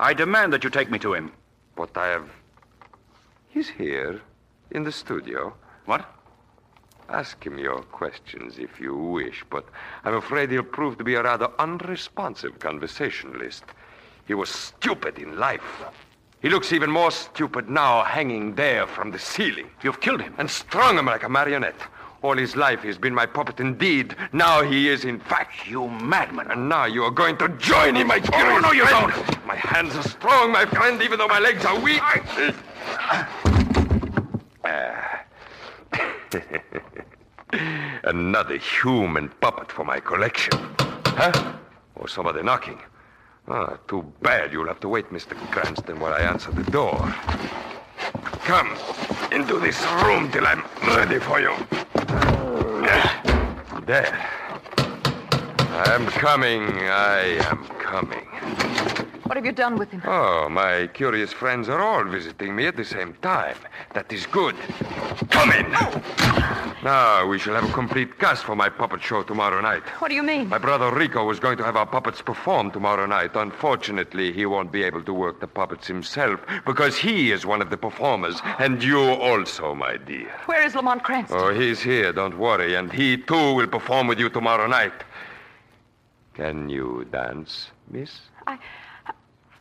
I 0.00 0.14
demand 0.14 0.52
that 0.52 0.64
you 0.64 0.70
take 0.70 0.90
me 0.90 0.98
to 0.98 1.14
him. 1.14 1.30
But 1.76 1.96
I 1.96 2.08
have. 2.08 2.28
He's 3.48 3.68
here, 3.68 4.20
in 4.70 4.84
the 4.84 4.92
studio. 4.92 5.54
What? 5.86 6.04
Ask 7.08 7.44
him 7.44 7.58
your 7.58 7.82
questions 7.82 8.58
if 8.58 8.80
you 8.80 8.96
wish, 8.96 9.44
but 9.50 9.66
I'm 10.04 10.14
afraid 10.14 10.50
he'll 10.50 10.62
prove 10.62 10.98
to 10.98 11.04
be 11.04 11.14
a 11.14 11.22
rather 11.22 11.50
unresponsive 11.58 12.58
conversationalist. 12.58 13.64
He 14.26 14.34
was 14.34 14.48
stupid 14.48 15.18
in 15.18 15.38
life. 15.38 15.84
He 16.40 16.48
looks 16.48 16.72
even 16.72 16.90
more 16.90 17.10
stupid 17.10 17.68
now, 17.68 18.02
hanging 18.02 18.54
there 18.54 18.86
from 18.86 19.10
the 19.10 19.18
ceiling. 19.18 19.70
You've 19.82 20.00
killed 20.00 20.22
him. 20.22 20.34
And 20.38 20.50
strung 20.50 20.98
him 20.98 21.06
like 21.06 21.24
a 21.24 21.28
marionette. 21.28 21.80
All 22.24 22.38
his 22.38 22.56
life 22.56 22.82
he's 22.82 22.96
been 22.96 23.12
my 23.14 23.26
puppet 23.26 23.60
indeed. 23.60 24.16
Now 24.32 24.62
he 24.62 24.88
is, 24.88 25.04
in 25.04 25.20
fact. 25.20 25.68
You 25.68 25.88
madman. 25.88 26.50
And 26.50 26.70
now 26.70 26.86
you 26.86 27.04
are 27.04 27.10
going 27.10 27.36
to 27.36 27.50
join 27.50 27.96
him, 27.96 28.06
my 28.06 28.18
Oh, 28.32 28.58
no, 28.60 28.72
you 28.72 28.86
friend. 28.86 29.12
don't. 29.12 29.46
My 29.46 29.56
hands 29.56 29.94
are 29.94 30.02
strong, 30.08 30.50
my 30.50 30.64
friend, 30.64 31.02
even 31.02 31.18
though 31.18 31.28
my 31.28 31.38
legs 31.38 31.66
are 31.66 31.78
weak. 31.78 32.00
Ah. 34.64 35.22
Another 38.04 38.56
human 38.56 39.28
puppet 39.42 39.70
for 39.70 39.84
my 39.84 40.00
collection. 40.00 40.58
Huh? 41.04 41.56
Or 41.96 42.08
somebody 42.08 42.42
knocking. 42.42 42.80
Ah, 43.48 43.76
too 43.86 44.02
bad. 44.22 44.50
You'll 44.50 44.66
have 44.68 44.80
to 44.80 44.88
wait, 44.88 45.10
Mr. 45.10 45.34
Cranston, 45.50 46.00
while 46.00 46.14
I 46.14 46.20
answer 46.20 46.50
the 46.52 46.64
door. 46.70 47.14
Come 48.22 48.76
into 49.32 49.58
this 49.58 49.80
room 50.02 50.30
till 50.30 50.46
I'm 50.46 50.62
ready 50.86 51.18
for 51.18 51.40
you. 51.40 51.54
There. 53.86 54.30
I'm 55.86 56.06
coming. 56.06 56.62
I 56.88 57.38
am 57.50 57.64
coming. 57.78 58.24
What 59.24 59.36
have 59.36 59.44
you 59.44 59.52
done 59.52 59.76
with 59.76 59.90
him? 59.90 60.02
Oh, 60.06 60.48
my 60.48 60.86
curious 60.88 61.32
friends 61.32 61.68
are 61.68 61.80
all 61.80 62.04
visiting 62.04 62.54
me 62.54 62.66
at 62.66 62.76
the 62.76 62.84
same 62.84 63.14
time. 63.22 63.56
That 63.92 64.12
is 64.12 64.26
good. 64.26 64.56
Come 65.30 65.50
in. 65.52 65.66
Now, 66.84 67.26
we 67.26 67.38
shall 67.38 67.54
have 67.54 67.64
a 67.64 67.72
complete 67.72 68.18
cast 68.18 68.44
for 68.44 68.54
my 68.54 68.68
puppet 68.68 69.02
show 69.02 69.22
tomorrow 69.22 69.62
night. 69.62 69.82
What 70.00 70.08
do 70.08 70.14
you 70.14 70.22
mean? 70.22 70.50
My 70.50 70.58
brother 70.58 70.94
Rico 70.94 71.24
was 71.24 71.40
going 71.40 71.56
to 71.56 71.64
have 71.64 71.76
our 71.76 71.86
puppets 71.86 72.20
perform 72.20 72.72
tomorrow 72.72 73.06
night. 73.06 73.30
Unfortunately, 73.34 74.32
he 74.32 74.44
won't 74.44 74.70
be 74.70 74.82
able 74.82 75.02
to 75.04 75.14
work 75.14 75.40
the 75.40 75.46
puppets 75.46 75.86
himself 75.86 76.40
because 76.66 76.98
he 76.98 77.32
is 77.32 77.46
one 77.46 77.62
of 77.62 77.70
the 77.70 77.78
performers, 77.78 78.38
and 78.58 78.84
you 78.84 79.00
also, 79.00 79.74
my 79.74 79.96
dear. 79.96 80.30
Where 80.44 80.62
is 80.62 80.74
Lamont 80.74 81.02
Cranston? 81.02 81.38
Oh, 81.40 81.54
he's 81.54 81.80
here, 81.80 82.12
don't 82.12 82.36
worry, 82.36 82.74
and 82.74 82.92
he 82.92 83.16
too 83.16 83.54
will 83.54 83.66
perform 83.66 84.06
with 84.06 84.20
you 84.20 84.28
tomorrow 84.28 84.66
night. 84.66 84.92
Can 86.34 86.68
you 86.68 87.06
dance, 87.10 87.70
miss? 87.90 88.20
I. 88.46 88.58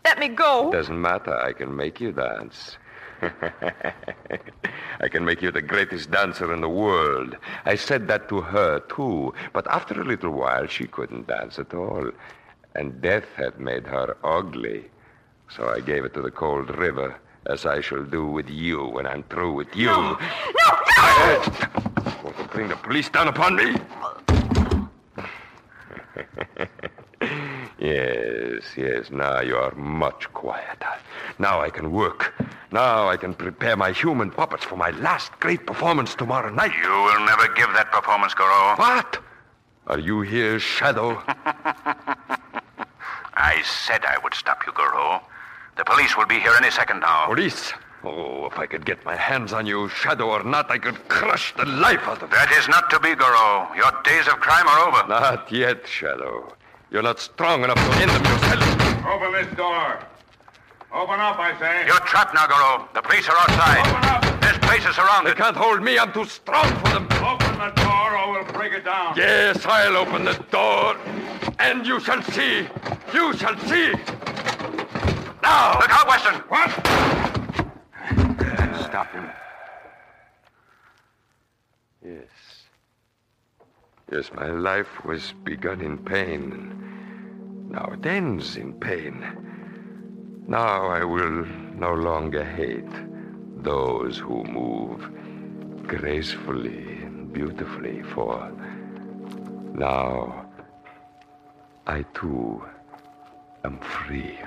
Let 0.04 0.20
me 0.20 0.28
go. 0.28 0.68
It 0.68 0.74
Doesn't 0.74 1.00
matter. 1.00 1.34
I 1.34 1.54
can 1.54 1.74
make 1.74 2.02
you 2.02 2.12
dance. 2.12 2.78
I 5.00 5.08
can 5.08 5.26
make 5.26 5.42
you 5.42 5.52
the 5.52 5.62
greatest 5.62 6.12
dancer 6.12 6.54
in 6.54 6.62
the 6.62 6.70
world. 6.70 7.38
I 7.66 7.76
said 7.76 8.08
that 8.08 8.30
to 8.30 8.42
her, 8.42 8.80
too. 8.82 9.34
But 9.54 9.68
after 9.68 10.00
a 10.00 10.06
little 10.06 10.32
while, 10.32 10.68
she 10.68 10.86
couldn't 10.88 11.28
dance 11.28 11.60
at 11.60 11.74
all. 11.74 12.12
And 12.76 13.02
death 13.02 13.26
had 13.36 13.60
made 13.60 13.86
her 13.88 14.18
ugly. 14.24 14.86
So 15.50 15.70
I 15.70 15.80
gave 15.82 16.06
it 16.06 16.14
to 16.16 16.22
the 16.22 16.32
cold 16.32 16.76
river, 16.78 17.16
as 17.46 17.66
I 17.66 17.82
shall 17.82 18.04
do 18.04 18.26
with 18.26 18.50
you 18.50 18.86
when 18.86 19.06
I'm 19.06 19.24
through 19.24 19.54
with 19.54 19.76
you. 19.76 19.88
No, 19.88 20.14
no, 20.14 20.72
no! 20.98 21.42
Want 22.24 22.38
to 22.38 22.48
bring 22.52 22.70
the 22.70 22.76
police 22.78 23.10
down 23.10 23.28
upon 23.28 23.56
me? 23.56 23.76
yes, 27.80 28.64
yes, 28.76 29.12
now 29.12 29.42
you 29.42 29.58
are 29.58 29.74
much 29.76 30.32
quieter. 30.34 30.94
Now 31.38 31.62
I 31.62 31.70
can 31.70 31.92
work. 31.92 32.34
Now 32.74 33.08
I 33.08 33.18
can 33.18 33.36
prepare 33.36 33.78
my 33.78 33.92
human 33.92 34.32
puppets 34.32 34.64
for 34.66 34.76
my 34.76 34.90
last 34.90 35.32
great 35.40 35.68
performance 35.68 36.16
tomorrow 36.16 36.52
night. 36.52 36.72
You 36.82 36.90
will 36.90 37.24
never 37.24 37.48
give 37.50 37.72
that 37.74 37.92
performance, 37.92 38.34
Goro. 38.34 38.76
What? 38.78 39.20
Are 39.86 40.00
you 40.00 40.22
here, 40.22 40.60
Shadow? 40.60 41.22
I 43.36 43.62
said 43.62 44.04
I 44.06 44.18
would 44.24 44.34
stop 44.34 44.66
you, 44.66 44.74
Goro. 44.74 45.22
The 45.78 45.86
police 45.86 46.18
will 46.18 46.26
be 46.26 46.40
here 46.40 46.54
any 46.58 46.72
second 46.72 47.02
now. 47.02 47.28
Police? 47.28 47.74
Oh, 48.04 48.48
if 48.48 48.58
I 48.58 48.66
could 48.66 48.86
get 48.88 49.06
my 49.06 49.16
hands 49.16 49.54
on 49.54 49.68
you, 49.68 49.88
Shadow 49.90 50.32
or 50.32 50.44
not, 50.44 50.72
I 50.72 50.80
could 50.80 50.98
crush 51.10 51.54
the 51.56 51.66
life 51.66 52.08
out 52.08 52.24
of 52.24 52.32
you. 52.32 52.36
That 52.36 52.52
is 52.58 52.68
not 52.68 52.90
to 52.90 53.00
be, 53.00 53.14
Goro. 53.14 53.68
Your 53.76 53.92
days 54.04 54.28
of 54.28 54.40
crime 54.40 54.68
are 54.68 54.88
over. 54.88 55.08
Not 55.08 55.52
yet, 55.52 55.88
Shadow. 55.88 56.52
You're 56.90 57.04
not 57.04 57.20
strong 57.20 57.64
enough 57.66 57.78
to 57.78 58.02
end 58.02 58.10
them 58.10 58.24
yourself. 58.24 59.06
Open 59.06 59.32
this 59.32 59.56
door. 59.56 60.00
Open 60.94 61.20
up, 61.20 61.40
I 61.40 61.58
say. 61.58 61.88
You're 61.88 62.00
trapped 62.02 62.36
now, 62.36 62.46
Goro. 62.46 62.88
The 62.94 63.02
police 63.02 63.28
are 63.28 63.36
outside. 63.36 63.80
Open 63.88 64.10
up. 64.10 64.42
This 64.42 64.58
place 64.60 64.86
is 64.86 64.96
surrounded. 64.96 65.32
They 65.32 65.42
can't 65.42 65.58
hold 65.58 65.82
me. 65.82 65.98
I'm 65.98 66.14
too 66.14 66.26
strong 66.26 66.68
for 66.82 66.90
them. 66.90 67.08
Open 67.26 67.58
the 67.58 67.72
door 67.82 68.16
or 68.16 68.32
we'll 68.32 68.54
break 68.54 68.74
it 68.74 68.86
down. 68.86 69.16
Yes, 69.18 69.66
I'll 69.66 69.98
open 69.98 70.24
the 70.24 70.36
door. 70.52 70.96
And 71.58 71.88
you 71.88 72.00
shall 72.00 72.22
see. 72.22 72.68
You 73.12 73.34
shall 73.36 73.58
see. 73.62 73.94
Now. 75.42 75.80
Look 75.80 75.90
out, 75.90 76.08
Weston. 76.08 76.36
What? 76.48 76.70
Stop 78.86 79.12
him. 79.14 79.28
Yes. 82.06 82.28
Yes, 84.12 84.32
my 84.36 84.52
life 84.52 85.04
was 85.04 85.34
begun 85.44 85.82
in 85.82 85.98
pain. 85.98 87.68
Now 87.72 87.90
it 87.94 88.06
ends 88.06 88.58
in 88.58 88.74
pain. 88.74 89.53
Now 90.48 90.88
I 90.88 91.04
will 91.04 91.46
no 91.76 91.94
longer 91.94 92.44
hate 92.44 92.92
those 93.64 94.18
who 94.18 94.44
move 94.44 95.10
gracefully 95.88 97.02
and 97.02 97.32
beautifully, 97.32 98.04
for 98.04 98.52
now 99.74 100.46
I 101.88 102.04
too 102.14 102.64
am 103.64 103.80
free. 103.80 104.38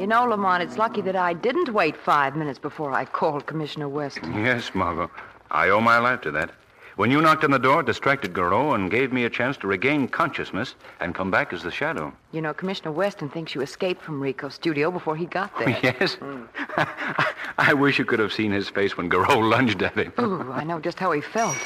You 0.00 0.06
know, 0.08 0.24
Lamont, 0.24 0.62
it's 0.62 0.76
lucky 0.78 1.02
that 1.02 1.16
I 1.16 1.34
didn't 1.34 1.72
wait 1.72 1.96
five 1.96 2.36
minutes 2.36 2.58
before 2.58 2.92
I 2.92 3.04
called 3.04 3.46
Commissioner 3.46 3.88
Weston. 3.88 4.32
Yes, 4.44 4.74
Margot. 4.74 5.10
I 5.50 5.68
owe 5.68 5.80
my 5.80 5.98
life 5.98 6.20
to 6.22 6.30
that. 6.32 6.50
When 6.96 7.10
you 7.10 7.20
knocked 7.20 7.42
on 7.42 7.50
the 7.50 7.58
door, 7.58 7.80
it 7.80 7.86
distracted 7.86 8.32
Goro 8.32 8.74
and 8.74 8.88
gave 8.88 9.12
me 9.12 9.24
a 9.24 9.30
chance 9.30 9.56
to 9.58 9.66
regain 9.66 10.06
consciousness 10.06 10.76
and 11.00 11.12
come 11.12 11.28
back 11.28 11.52
as 11.52 11.62
the 11.64 11.70
shadow. 11.72 12.12
You 12.30 12.40
know, 12.40 12.54
Commissioner 12.54 12.92
Weston 12.92 13.28
thinks 13.28 13.52
you 13.52 13.62
escaped 13.62 14.00
from 14.00 14.20
Rico's 14.20 14.54
studio 14.54 14.92
before 14.92 15.16
he 15.16 15.26
got 15.26 15.56
there. 15.58 15.76
Yes? 15.82 16.16
I 17.58 17.74
wish 17.74 17.98
you 17.98 18.04
could 18.04 18.20
have 18.20 18.32
seen 18.32 18.52
his 18.52 18.68
face 18.68 18.96
when 18.96 19.08
Goro 19.08 19.38
lunged 19.40 19.82
at 19.82 19.94
him. 19.94 20.12
Ooh, 20.20 20.52
I 20.52 20.62
know 20.62 20.78
just 20.78 20.98
how 21.00 21.10
he 21.10 21.20
felt. 21.20 21.56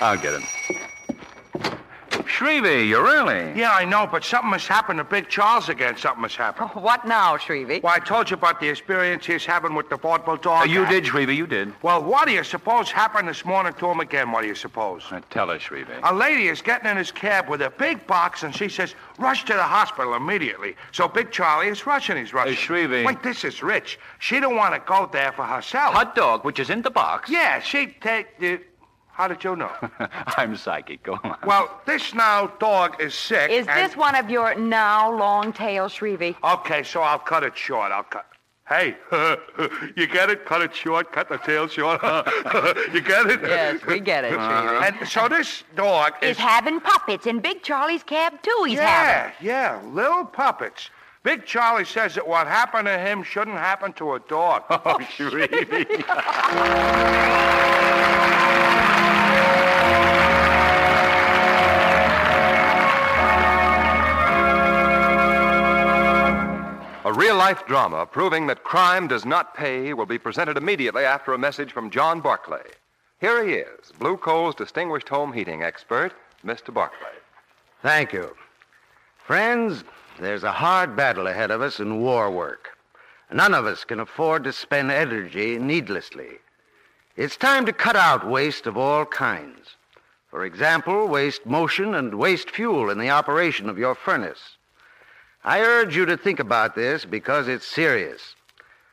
I'll 0.00 0.18
get 0.18 0.34
him. 0.34 0.42
Shrevey, 2.34 2.88
you're 2.88 3.06
early. 3.06 3.52
Yeah, 3.56 3.70
I 3.70 3.84
know, 3.84 4.08
but 4.10 4.24
something 4.24 4.50
has 4.50 4.66
happened 4.66 4.98
to 4.98 5.04
Big 5.04 5.28
Charles 5.28 5.68
again. 5.68 5.96
Something 5.96 6.24
has 6.24 6.34
happened. 6.34 6.70
What 6.70 7.06
now, 7.06 7.36
Shrevey? 7.36 7.80
Well, 7.80 7.94
I 7.94 8.00
told 8.00 8.28
you 8.28 8.34
about 8.34 8.58
the 8.58 8.68
experience 8.68 9.24
he's 9.24 9.46
having 9.46 9.72
with 9.76 9.88
the 9.88 9.96
vaudeville 9.96 10.38
dog. 10.38 10.62
Uh, 10.62 10.64
you 10.64 10.82
act. 10.82 10.90
did, 10.90 11.04
Shrevey, 11.04 11.36
you 11.36 11.46
did. 11.46 11.72
Well, 11.82 12.02
what 12.02 12.26
do 12.26 12.32
you 12.32 12.42
suppose 12.42 12.90
happened 12.90 13.28
this 13.28 13.44
morning 13.44 13.72
to 13.74 13.86
him 13.86 14.00
again? 14.00 14.32
What 14.32 14.42
do 14.42 14.48
you 14.48 14.56
suppose? 14.56 15.04
Uh, 15.12 15.20
tell 15.30 15.48
us, 15.48 15.62
Shrevey. 15.62 16.00
A 16.02 16.12
lady 16.12 16.48
is 16.48 16.60
getting 16.60 16.90
in 16.90 16.96
his 16.96 17.12
cab 17.12 17.48
with 17.48 17.62
a 17.62 17.70
big 17.70 18.04
box, 18.08 18.42
and 18.42 18.52
she 18.52 18.68
says, 18.68 18.96
rush 19.16 19.44
to 19.44 19.52
the 19.52 19.62
hospital 19.62 20.14
immediately. 20.14 20.74
So 20.90 21.06
Big 21.06 21.30
Charlie 21.30 21.68
is 21.68 21.86
rushing. 21.86 22.16
He's 22.16 22.34
rushing. 22.34 22.54
Hey, 22.54 22.60
Shrevey. 22.60 23.04
Wait, 23.04 23.22
this 23.22 23.44
is 23.44 23.62
rich. 23.62 23.96
She 24.18 24.40
don't 24.40 24.56
want 24.56 24.74
to 24.74 24.80
go 24.84 25.08
there 25.12 25.30
for 25.30 25.44
herself. 25.44 25.94
Hot 25.94 26.16
dog, 26.16 26.44
which 26.44 26.58
is 26.58 26.68
in 26.68 26.82
the 26.82 26.90
box. 26.90 27.30
Yeah, 27.30 27.60
she'd 27.60 28.00
take 28.00 28.40
the... 28.40 28.60
How 29.14 29.28
did 29.28 29.44
you 29.44 29.54
know? 29.54 29.70
I'm 30.36 30.56
psychic. 30.56 31.04
Go 31.04 31.20
on. 31.22 31.36
well, 31.46 31.80
this 31.86 32.14
now 32.14 32.48
dog 32.58 33.00
is 33.00 33.14
sick. 33.14 33.48
Is 33.48 33.68
and- 33.68 33.78
this 33.78 33.96
one 33.96 34.16
of 34.16 34.28
your 34.28 34.56
now 34.56 35.16
long 35.16 35.52
tail, 35.52 35.86
Shrevey? 35.86 36.34
Okay, 36.42 36.82
so 36.82 37.00
I'll 37.00 37.20
cut 37.20 37.44
it 37.44 37.56
short. 37.56 37.92
I'll 37.92 38.02
cut... 38.02 38.26
Hey, 38.68 38.96
you 39.96 40.08
get 40.08 40.30
it? 40.30 40.44
Cut 40.46 40.62
it 40.62 40.74
short, 40.74 41.12
cut 41.12 41.28
the 41.28 41.36
tail 41.36 41.68
short. 41.68 42.02
you 42.92 43.00
get 43.02 43.26
it? 43.26 43.40
Yes, 43.42 43.86
we 43.86 44.00
get 44.00 44.24
it, 44.24 44.32
uh-huh. 44.32 44.80
Shrevey. 44.80 44.98
And 45.00 45.08
so 45.08 45.28
this 45.28 45.62
dog 45.76 46.14
is... 46.20 46.30
He's 46.30 46.38
having 46.38 46.80
puppets 46.80 47.26
in 47.26 47.38
Big 47.38 47.62
Charlie's 47.62 48.02
cab, 48.02 48.42
too. 48.42 48.64
He's 48.66 48.78
yeah, 48.78 48.88
having. 48.88 49.46
Yeah, 49.46 49.80
yeah, 49.80 49.90
little 49.92 50.24
puppets. 50.24 50.90
Big 51.22 51.46
Charlie 51.46 51.84
says 51.84 52.16
that 52.16 52.26
what 52.26 52.48
happened 52.48 52.86
to 52.86 52.98
him 52.98 53.22
shouldn't 53.22 53.58
happen 53.58 53.92
to 53.94 54.14
a 54.14 54.20
dog. 54.20 54.64
Oh, 54.70 54.98
Shrevey. 54.98 56.04
Real 67.14 67.36
life 67.36 67.64
drama 67.66 68.04
proving 68.04 68.46
that 68.48 68.64
crime 68.64 69.06
does 69.06 69.24
not 69.24 69.54
pay 69.54 69.92
will 69.92 70.06
be 70.06 70.18
presented 70.18 70.56
immediately 70.56 71.04
after 71.04 71.32
a 71.32 71.38
message 71.38 71.72
from 71.72 71.90
John 71.90 72.20
Barclay. 72.20 72.64
Here 73.20 73.46
he 73.46 73.54
is, 73.54 73.92
Blue 73.98 74.16
Coal's 74.16 74.56
distinguished 74.56 75.08
home 75.08 75.32
heating 75.32 75.62
expert, 75.62 76.12
Mr. 76.44 76.74
Barclay. 76.74 77.16
Thank 77.82 78.12
you. 78.12 78.34
Friends, 79.24 79.84
there's 80.18 80.42
a 80.42 80.52
hard 80.52 80.96
battle 80.96 81.28
ahead 81.28 81.50
of 81.50 81.62
us 81.62 81.78
in 81.78 82.00
war 82.00 82.30
work. 82.30 82.76
None 83.32 83.54
of 83.54 83.64
us 83.64 83.84
can 83.84 84.00
afford 84.00 84.44
to 84.44 84.52
spend 84.52 84.90
energy 84.90 85.58
needlessly. 85.58 86.38
It's 87.16 87.36
time 87.36 87.64
to 87.66 87.72
cut 87.72 87.96
out 87.96 88.28
waste 88.28 88.66
of 88.66 88.76
all 88.76 89.06
kinds. 89.06 89.76
For 90.28 90.44
example, 90.44 91.06
waste 91.06 91.46
motion 91.46 91.94
and 91.94 92.18
waste 92.18 92.50
fuel 92.50 92.90
in 92.90 92.98
the 92.98 93.10
operation 93.10 93.68
of 93.68 93.78
your 93.78 93.94
furnace. 93.94 94.56
I 95.46 95.60
urge 95.60 95.94
you 95.94 96.06
to 96.06 96.16
think 96.16 96.40
about 96.40 96.74
this 96.74 97.04
because 97.04 97.48
it's 97.48 97.66
serious. 97.66 98.34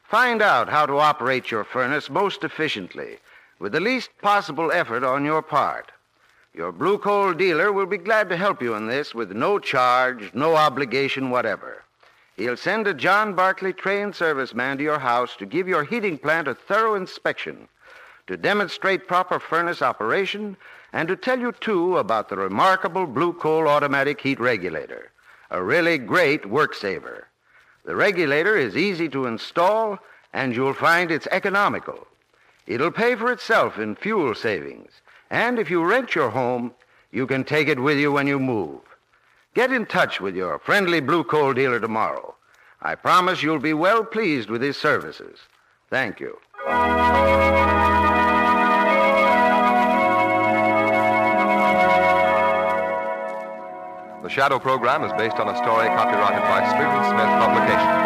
Find 0.03 0.41
out 0.41 0.67
how 0.67 0.85
to 0.85 0.97
operate 0.97 1.49
your 1.49 1.63
furnace 1.63 2.09
most 2.09 2.43
efficiently 2.43 3.19
with 3.57 3.71
the 3.71 3.79
least 3.79 4.09
possible 4.21 4.69
effort 4.71 5.03
on 5.03 5.23
your 5.23 5.41
part. 5.41 5.93
Your 6.53 6.73
blue 6.73 6.97
coal 6.97 7.33
dealer 7.33 7.71
will 7.71 7.85
be 7.85 7.97
glad 7.97 8.27
to 8.27 8.35
help 8.35 8.61
you 8.61 8.73
in 8.73 8.87
this 8.87 9.15
with 9.15 9.31
no 9.31 9.59
charge, 9.59 10.33
no 10.33 10.57
obligation 10.57 11.29
whatever. 11.29 11.83
He'll 12.35 12.57
send 12.57 12.85
a 12.87 12.93
John 12.93 13.33
Barclay 13.33 13.71
trained 13.71 14.13
serviceman 14.13 14.77
to 14.77 14.83
your 14.83 14.99
house 14.99 15.37
to 15.37 15.45
give 15.45 15.69
your 15.69 15.85
heating 15.85 16.17
plant 16.17 16.49
a 16.49 16.55
thorough 16.55 16.95
inspection, 16.95 17.69
to 18.27 18.35
demonstrate 18.35 19.07
proper 19.07 19.39
furnace 19.39 19.81
operation, 19.81 20.57
and 20.91 21.07
to 21.07 21.15
tell 21.15 21.39
you, 21.39 21.53
too, 21.53 21.97
about 21.97 22.27
the 22.27 22.35
remarkable 22.35 23.05
blue 23.05 23.31
coal 23.31 23.69
automatic 23.69 24.19
heat 24.19 24.39
regulator, 24.39 25.11
a 25.51 25.61
really 25.61 25.97
great 25.97 26.45
work 26.49 26.73
saver. 26.73 27.27
The 27.85 27.95
regulator 27.95 28.57
is 28.57 28.75
easy 28.75 29.09
to 29.09 29.25
install 29.25 29.99
and 30.33 30.55
you'll 30.55 30.73
find 30.73 31.11
it's 31.11 31.27
economical. 31.29 32.07
It'll 32.65 32.91
pay 32.91 33.15
for 33.15 33.31
itself 33.31 33.77
in 33.77 33.95
fuel 33.95 34.33
savings. 34.33 34.91
And 35.29 35.59
if 35.59 35.69
you 35.69 35.83
rent 35.83 36.15
your 36.15 36.29
home, 36.29 36.73
you 37.11 37.27
can 37.27 37.43
take 37.43 37.67
it 37.67 37.79
with 37.79 37.97
you 37.97 38.11
when 38.13 38.27
you 38.27 38.39
move. 38.39 38.79
Get 39.53 39.73
in 39.73 39.85
touch 39.85 40.21
with 40.21 40.35
your 40.35 40.57
friendly 40.59 41.01
blue 41.01 41.25
coal 41.25 41.53
dealer 41.53 41.81
tomorrow. 41.81 42.35
I 42.81 42.95
promise 42.95 43.43
you'll 43.43 43.59
be 43.59 43.73
well 43.73 44.05
pleased 44.05 44.49
with 44.49 44.61
his 44.61 44.77
services. 44.77 45.37
Thank 45.89 46.21
you. 46.21 46.37
The 54.21 54.29
Shadow 54.29 54.59
program 54.59 55.03
is 55.03 55.11
based 55.13 55.37
on 55.37 55.49
a 55.49 55.57
story 55.57 55.87
copyrighted 55.87 56.43
by 56.45 56.61
Street 56.69 56.85
and 56.85 57.05
Smith 57.09 57.31
Publications. 57.41 57.97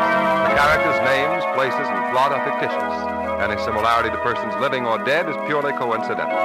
The 0.47 0.55
characters, 0.55 0.97
names, 1.03 1.43
places, 1.55 1.87
and 1.91 2.11
plot 2.13 2.31
are 2.31 2.39
fictitious. 2.47 2.95
Any 3.43 3.61
similarity 3.61 4.11
to 4.11 4.17
persons 4.23 4.55
living 4.61 4.85
or 4.85 4.97
dead 5.03 5.27
is 5.27 5.35
purely 5.45 5.73
coincidental. 5.73 6.39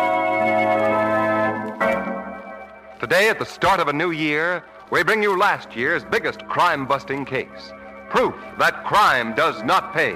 Today, 2.99 3.29
at 3.29 3.39
the 3.39 3.47
start 3.47 3.79
of 3.79 3.87
a 3.87 3.93
new 3.93 4.11
year, 4.11 4.65
we 4.91 5.05
bring 5.05 5.23
you 5.23 5.39
last 5.39 5.77
year's 5.77 6.05
biggest 6.05 6.45
crime 6.49 6.85
busting 6.85 7.25
case 7.25 7.73
proof 8.11 8.35
that 8.59 8.85
crime 8.85 9.37
does 9.37 9.63
not 9.63 9.95
pay. 9.95 10.15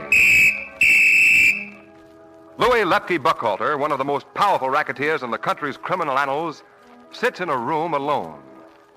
Louis 2.59 2.83
Lepke 2.83 3.21
Buchalter, 3.21 3.79
one 3.79 3.93
of 3.93 3.99
the 3.99 4.05
most 4.05 4.27
powerful 4.35 4.69
racketeers 4.69 5.23
in 5.23 5.31
the 5.31 5.38
country's 5.38 5.77
criminal 5.77 6.19
annals, 6.19 6.64
sits 7.12 7.38
in 7.40 7.49
a 7.49 7.57
room 7.57 7.95
alone, 7.95 8.43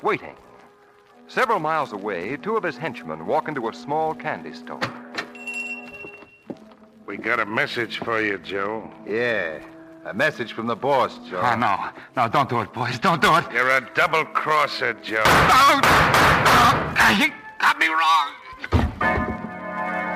waiting. 0.02 0.36
Several 1.28 1.60
miles 1.60 1.92
away, 1.94 2.38
two 2.38 2.56
of 2.56 2.64
his 2.64 2.78
henchmen 2.78 3.26
walk 3.26 3.48
into 3.48 3.68
a 3.68 3.74
small 3.74 4.14
candy 4.14 4.54
store. 4.54 4.80
We 7.06 7.18
got 7.18 7.40
a 7.40 7.46
message 7.46 8.00
for 8.00 8.22
you, 8.22 8.38
Joe. 8.38 8.90
Yeah. 9.06 9.60
A 10.06 10.14
message 10.14 10.54
from 10.54 10.68
the 10.68 10.76
boss, 10.76 11.18
Joe. 11.30 11.42
Oh, 11.44 11.56
no. 11.58 11.90
No, 12.16 12.30
don't 12.30 12.48
do 12.50 12.62
it, 12.62 12.72
boys. 12.74 12.98
Don't 13.00 13.22
do 13.22 13.34
it. 13.36 13.44
You're 13.52 13.70
a 13.70 13.90
double 13.94 14.24
crosser, 14.26 14.94
Joe. 14.94 15.24
You 17.20 17.32
got 17.60 17.78
me 17.80 17.88
wrong. 17.88 18.32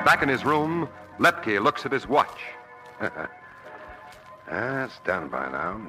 Back 0.04 0.22
in 0.22 0.28
his 0.28 0.44
room, 0.44 0.88
Lepke 1.18 1.62
looks 1.62 1.84
at 1.86 1.92
his 1.92 2.06
watch. 2.08 2.40
Ah, 4.50 4.86
That's 4.86 4.98
done 5.04 5.28
by 5.28 5.48
now. 5.50 5.80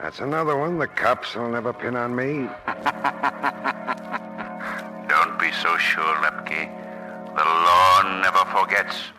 That's 0.00 0.18
another 0.18 0.56
one 0.56 0.78
the 0.78 0.88
cops 0.88 1.36
will 1.36 1.50
never 1.50 1.72
pin 1.72 1.94
on 1.94 2.16
me. 2.16 2.48
Be 5.40 5.50
so 5.52 5.76
sure, 5.78 6.14
Lepke. 6.16 6.68
The 7.34 7.44
law 7.44 8.20
never 8.20 8.44
forgets. 8.50 9.10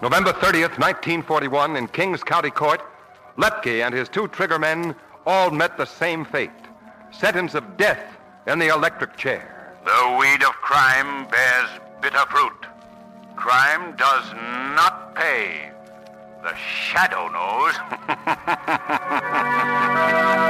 November 0.00 0.32
30th, 0.32 0.78
1941, 0.78 1.76
in 1.76 1.88
Kings 1.88 2.24
County 2.24 2.50
Court, 2.50 2.80
Lepke 3.36 3.84
and 3.84 3.94
his 3.94 4.08
two 4.08 4.28
trigger 4.28 4.58
men 4.58 4.94
all 5.26 5.50
met 5.50 5.76
the 5.76 5.84
same 5.84 6.24
fate 6.24 6.50
sentence 7.10 7.54
of 7.54 7.76
death 7.76 8.16
in 8.46 8.58
the 8.58 8.68
electric 8.68 9.16
chair. 9.18 9.76
The 9.84 10.16
weed 10.18 10.42
of 10.42 10.52
crime 10.54 11.26
bears 11.28 11.68
bitter 12.00 12.24
fruit. 12.30 12.66
Crime 13.36 13.94
does 13.96 14.32
not 14.74 15.14
pay. 15.14 15.70
The 16.42 16.54
shadow 16.56 17.28
knows. 17.28 17.74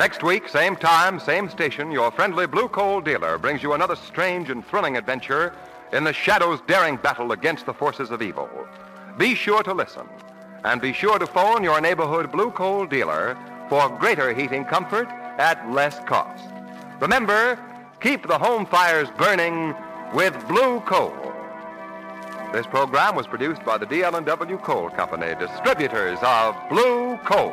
Next 0.00 0.22
week, 0.22 0.48
same 0.48 0.76
time, 0.76 1.20
same 1.20 1.50
station, 1.50 1.90
your 1.90 2.10
friendly 2.10 2.46
blue 2.46 2.68
coal 2.68 3.02
dealer 3.02 3.36
brings 3.36 3.62
you 3.62 3.74
another 3.74 3.96
strange 3.96 4.48
and 4.48 4.66
thrilling 4.66 4.96
adventure 4.96 5.54
in 5.92 6.04
the 6.04 6.12
Shadow's 6.14 6.62
daring 6.66 6.96
battle 6.96 7.32
against 7.32 7.66
the 7.66 7.74
forces 7.74 8.10
of 8.10 8.22
evil. 8.22 8.48
Be 9.18 9.34
sure 9.34 9.62
to 9.62 9.74
listen, 9.74 10.08
and 10.64 10.80
be 10.80 10.94
sure 10.94 11.18
to 11.18 11.26
phone 11.26 11.62
your 11.62 11.82
neighborhood 11.82 12.32
blue 12.32 12.50
coal 12.50 12.86
dealer 12.86 13.36
for 13.68 13.90
greater 13.98 14.32
heating 14.32 14.64
comfort 14.64 15.06
at 15.36 15.70
less 15.70 16.00
cost. 16.06 16.48
Remember, 16.98 17.58
keep 18.00 18.26
the 18.26 18.38
home 18.38 18.64
fires 18.64 19.10
burning 19.18 19.74
with 20.14 20.32
blue 20.48 20.80
coal. 20.80 21.12
This 22.54 22.66
program 22.66 23.16
was 23.16 23.26
produced 23.26 23.62
by 23.66 23.76
the 23.76 23.84
DL&W 23.84 24.56
Coal 24.60 24.88
Company, 24.88 25.34
distributors 25.38 26.18
of 26.22 26.56
blue 26.70 27.18
coal. 27.18 27.52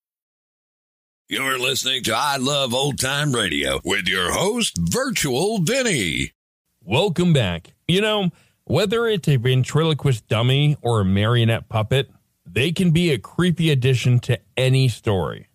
You're 1.31 1.57
listening 1.57 2.03
to 2.03 2.13
I 2.13 2.35
Love 2.35 2.73
Old 2.73 2.99
Time 2.99 3.31
Radio 3.31 3.79
with 3.85 4.05
your 4.05 4.33
host, 4.33 4.77
Virtual 4.77 5.59
Vinny. 5.59 6.33
Welcome 6.83 7.31
back. 7.31 7.71
You 7.87 8.01
know, 8.01 8.31
whether 8.65 9.07
it's 9.07 9.29
a 9.29 9.37
ventriloquist 9.37 10.27
dummy 10.27 10.75
or 10.81 10.99
a 10.99 11.05
marionette 11.05 11.69
puppet, 11.69 12.11
they 12.45 12.73
can 12.73 12.91
be 12.91 13.11
a 13.11 13.17
creepy 13.17 13.71
addition 13.71 14.19
to 14.19 14.41
any 14.57 14.89
story. 14.89 15.47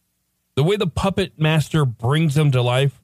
The 0.54 0.64
way 0.64 0.76
the 0.76 0.86
puppet 0.86 1.38
master 1.38 1.84
brings 1.84 2.36
them 2.36 2.50
to 2.52 2.62
life, 2.62 3.02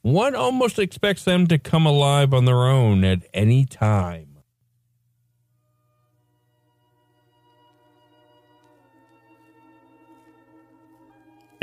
one 0.00 0.34
almost 0.34 0.78
expects 0.78 1.24
them 1.24 1.46
to 1.48 1.58
come 1.58 1.84
alive 1.84 2.32
on 2.32 2.46
their 2.46 2.64
own 2.64 3.04
at 3.04 3.18
any 3.34 3.66
time. 3.66 4.33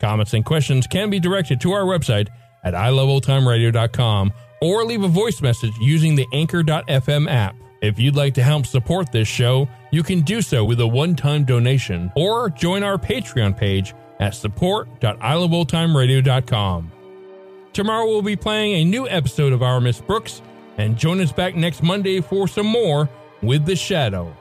Comments 0.00 0.32
and 0.34 0.44
questions 0.44 0.86
can 0.86 1.10
be 1.10 1.20
directed 1.20 1.60
to 1.60 1.72
our 1.72 1.84
website 1.84 2.28
at 2.64 2.74
iloveoldtimeradio.com 2.74 4.32
or 4.62 4.84
leave 4.84 5.02
a 5.02 5.08
voice 5.08 5.40
message 5.40 5.72
using 5.80 6.14
the 6.14 6.26
Anchor.fm 6.32 7.30
app. 7.30 7.56
If 7.82 7.98
you'd 7.98 8.16
like 8.16 8.34
to 8.34 8.42
help 8.42 8.66
support 8.66 9.10
this 9.10 9.28
show, 9.28 9.66
you 9.90 10.02
can 10.02 10.20
do 10.20 10.42
so 10.42 10.64
with 10.64 10.80
a 10.80 10.86
one-time 10.86 11.44
donation 11.44 12.12
or 12.14 12.50
join 12.50 12.82
our 12.82 12.98
Patreon 12.98 13.56
page 13.56 13.94
at 14.18 14.34
support.iloveoldtimeradio.com. 14.34 16.92
Tomorrow 17.72 18.06
we'll 18.06 18.22
be 18.22 18.36
playing 18.36 18.74
a 18.74 18.84
new 18.84 19.08
episode 19.08 19.52
of 19.52 19.62
Our 19.62 19.80
Miss 19.80 20.00
Brooks, 20.00 20.42
and 20.76 20.96
join 20.96 21.20
us 21.20 21.32
back 21.32 21.54
next 21.54 21.82
Monday 21.82 22.20
for 22.20 22.48
some 22.48 22.66
more 22.66 23.08
with 23.42 23.64
The 23.64 23.76
Shadow. 23.76 24.36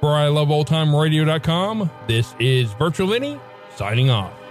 For 0.00 0.10
iloveoldtimeradio.com, 0.10 1.90
this 2.08 2.34
is 2.40 2.72
Virtual 2.72 3.08
Vinny 3.08 3.38
signing 3.76 4.10
off. 4.10 4.41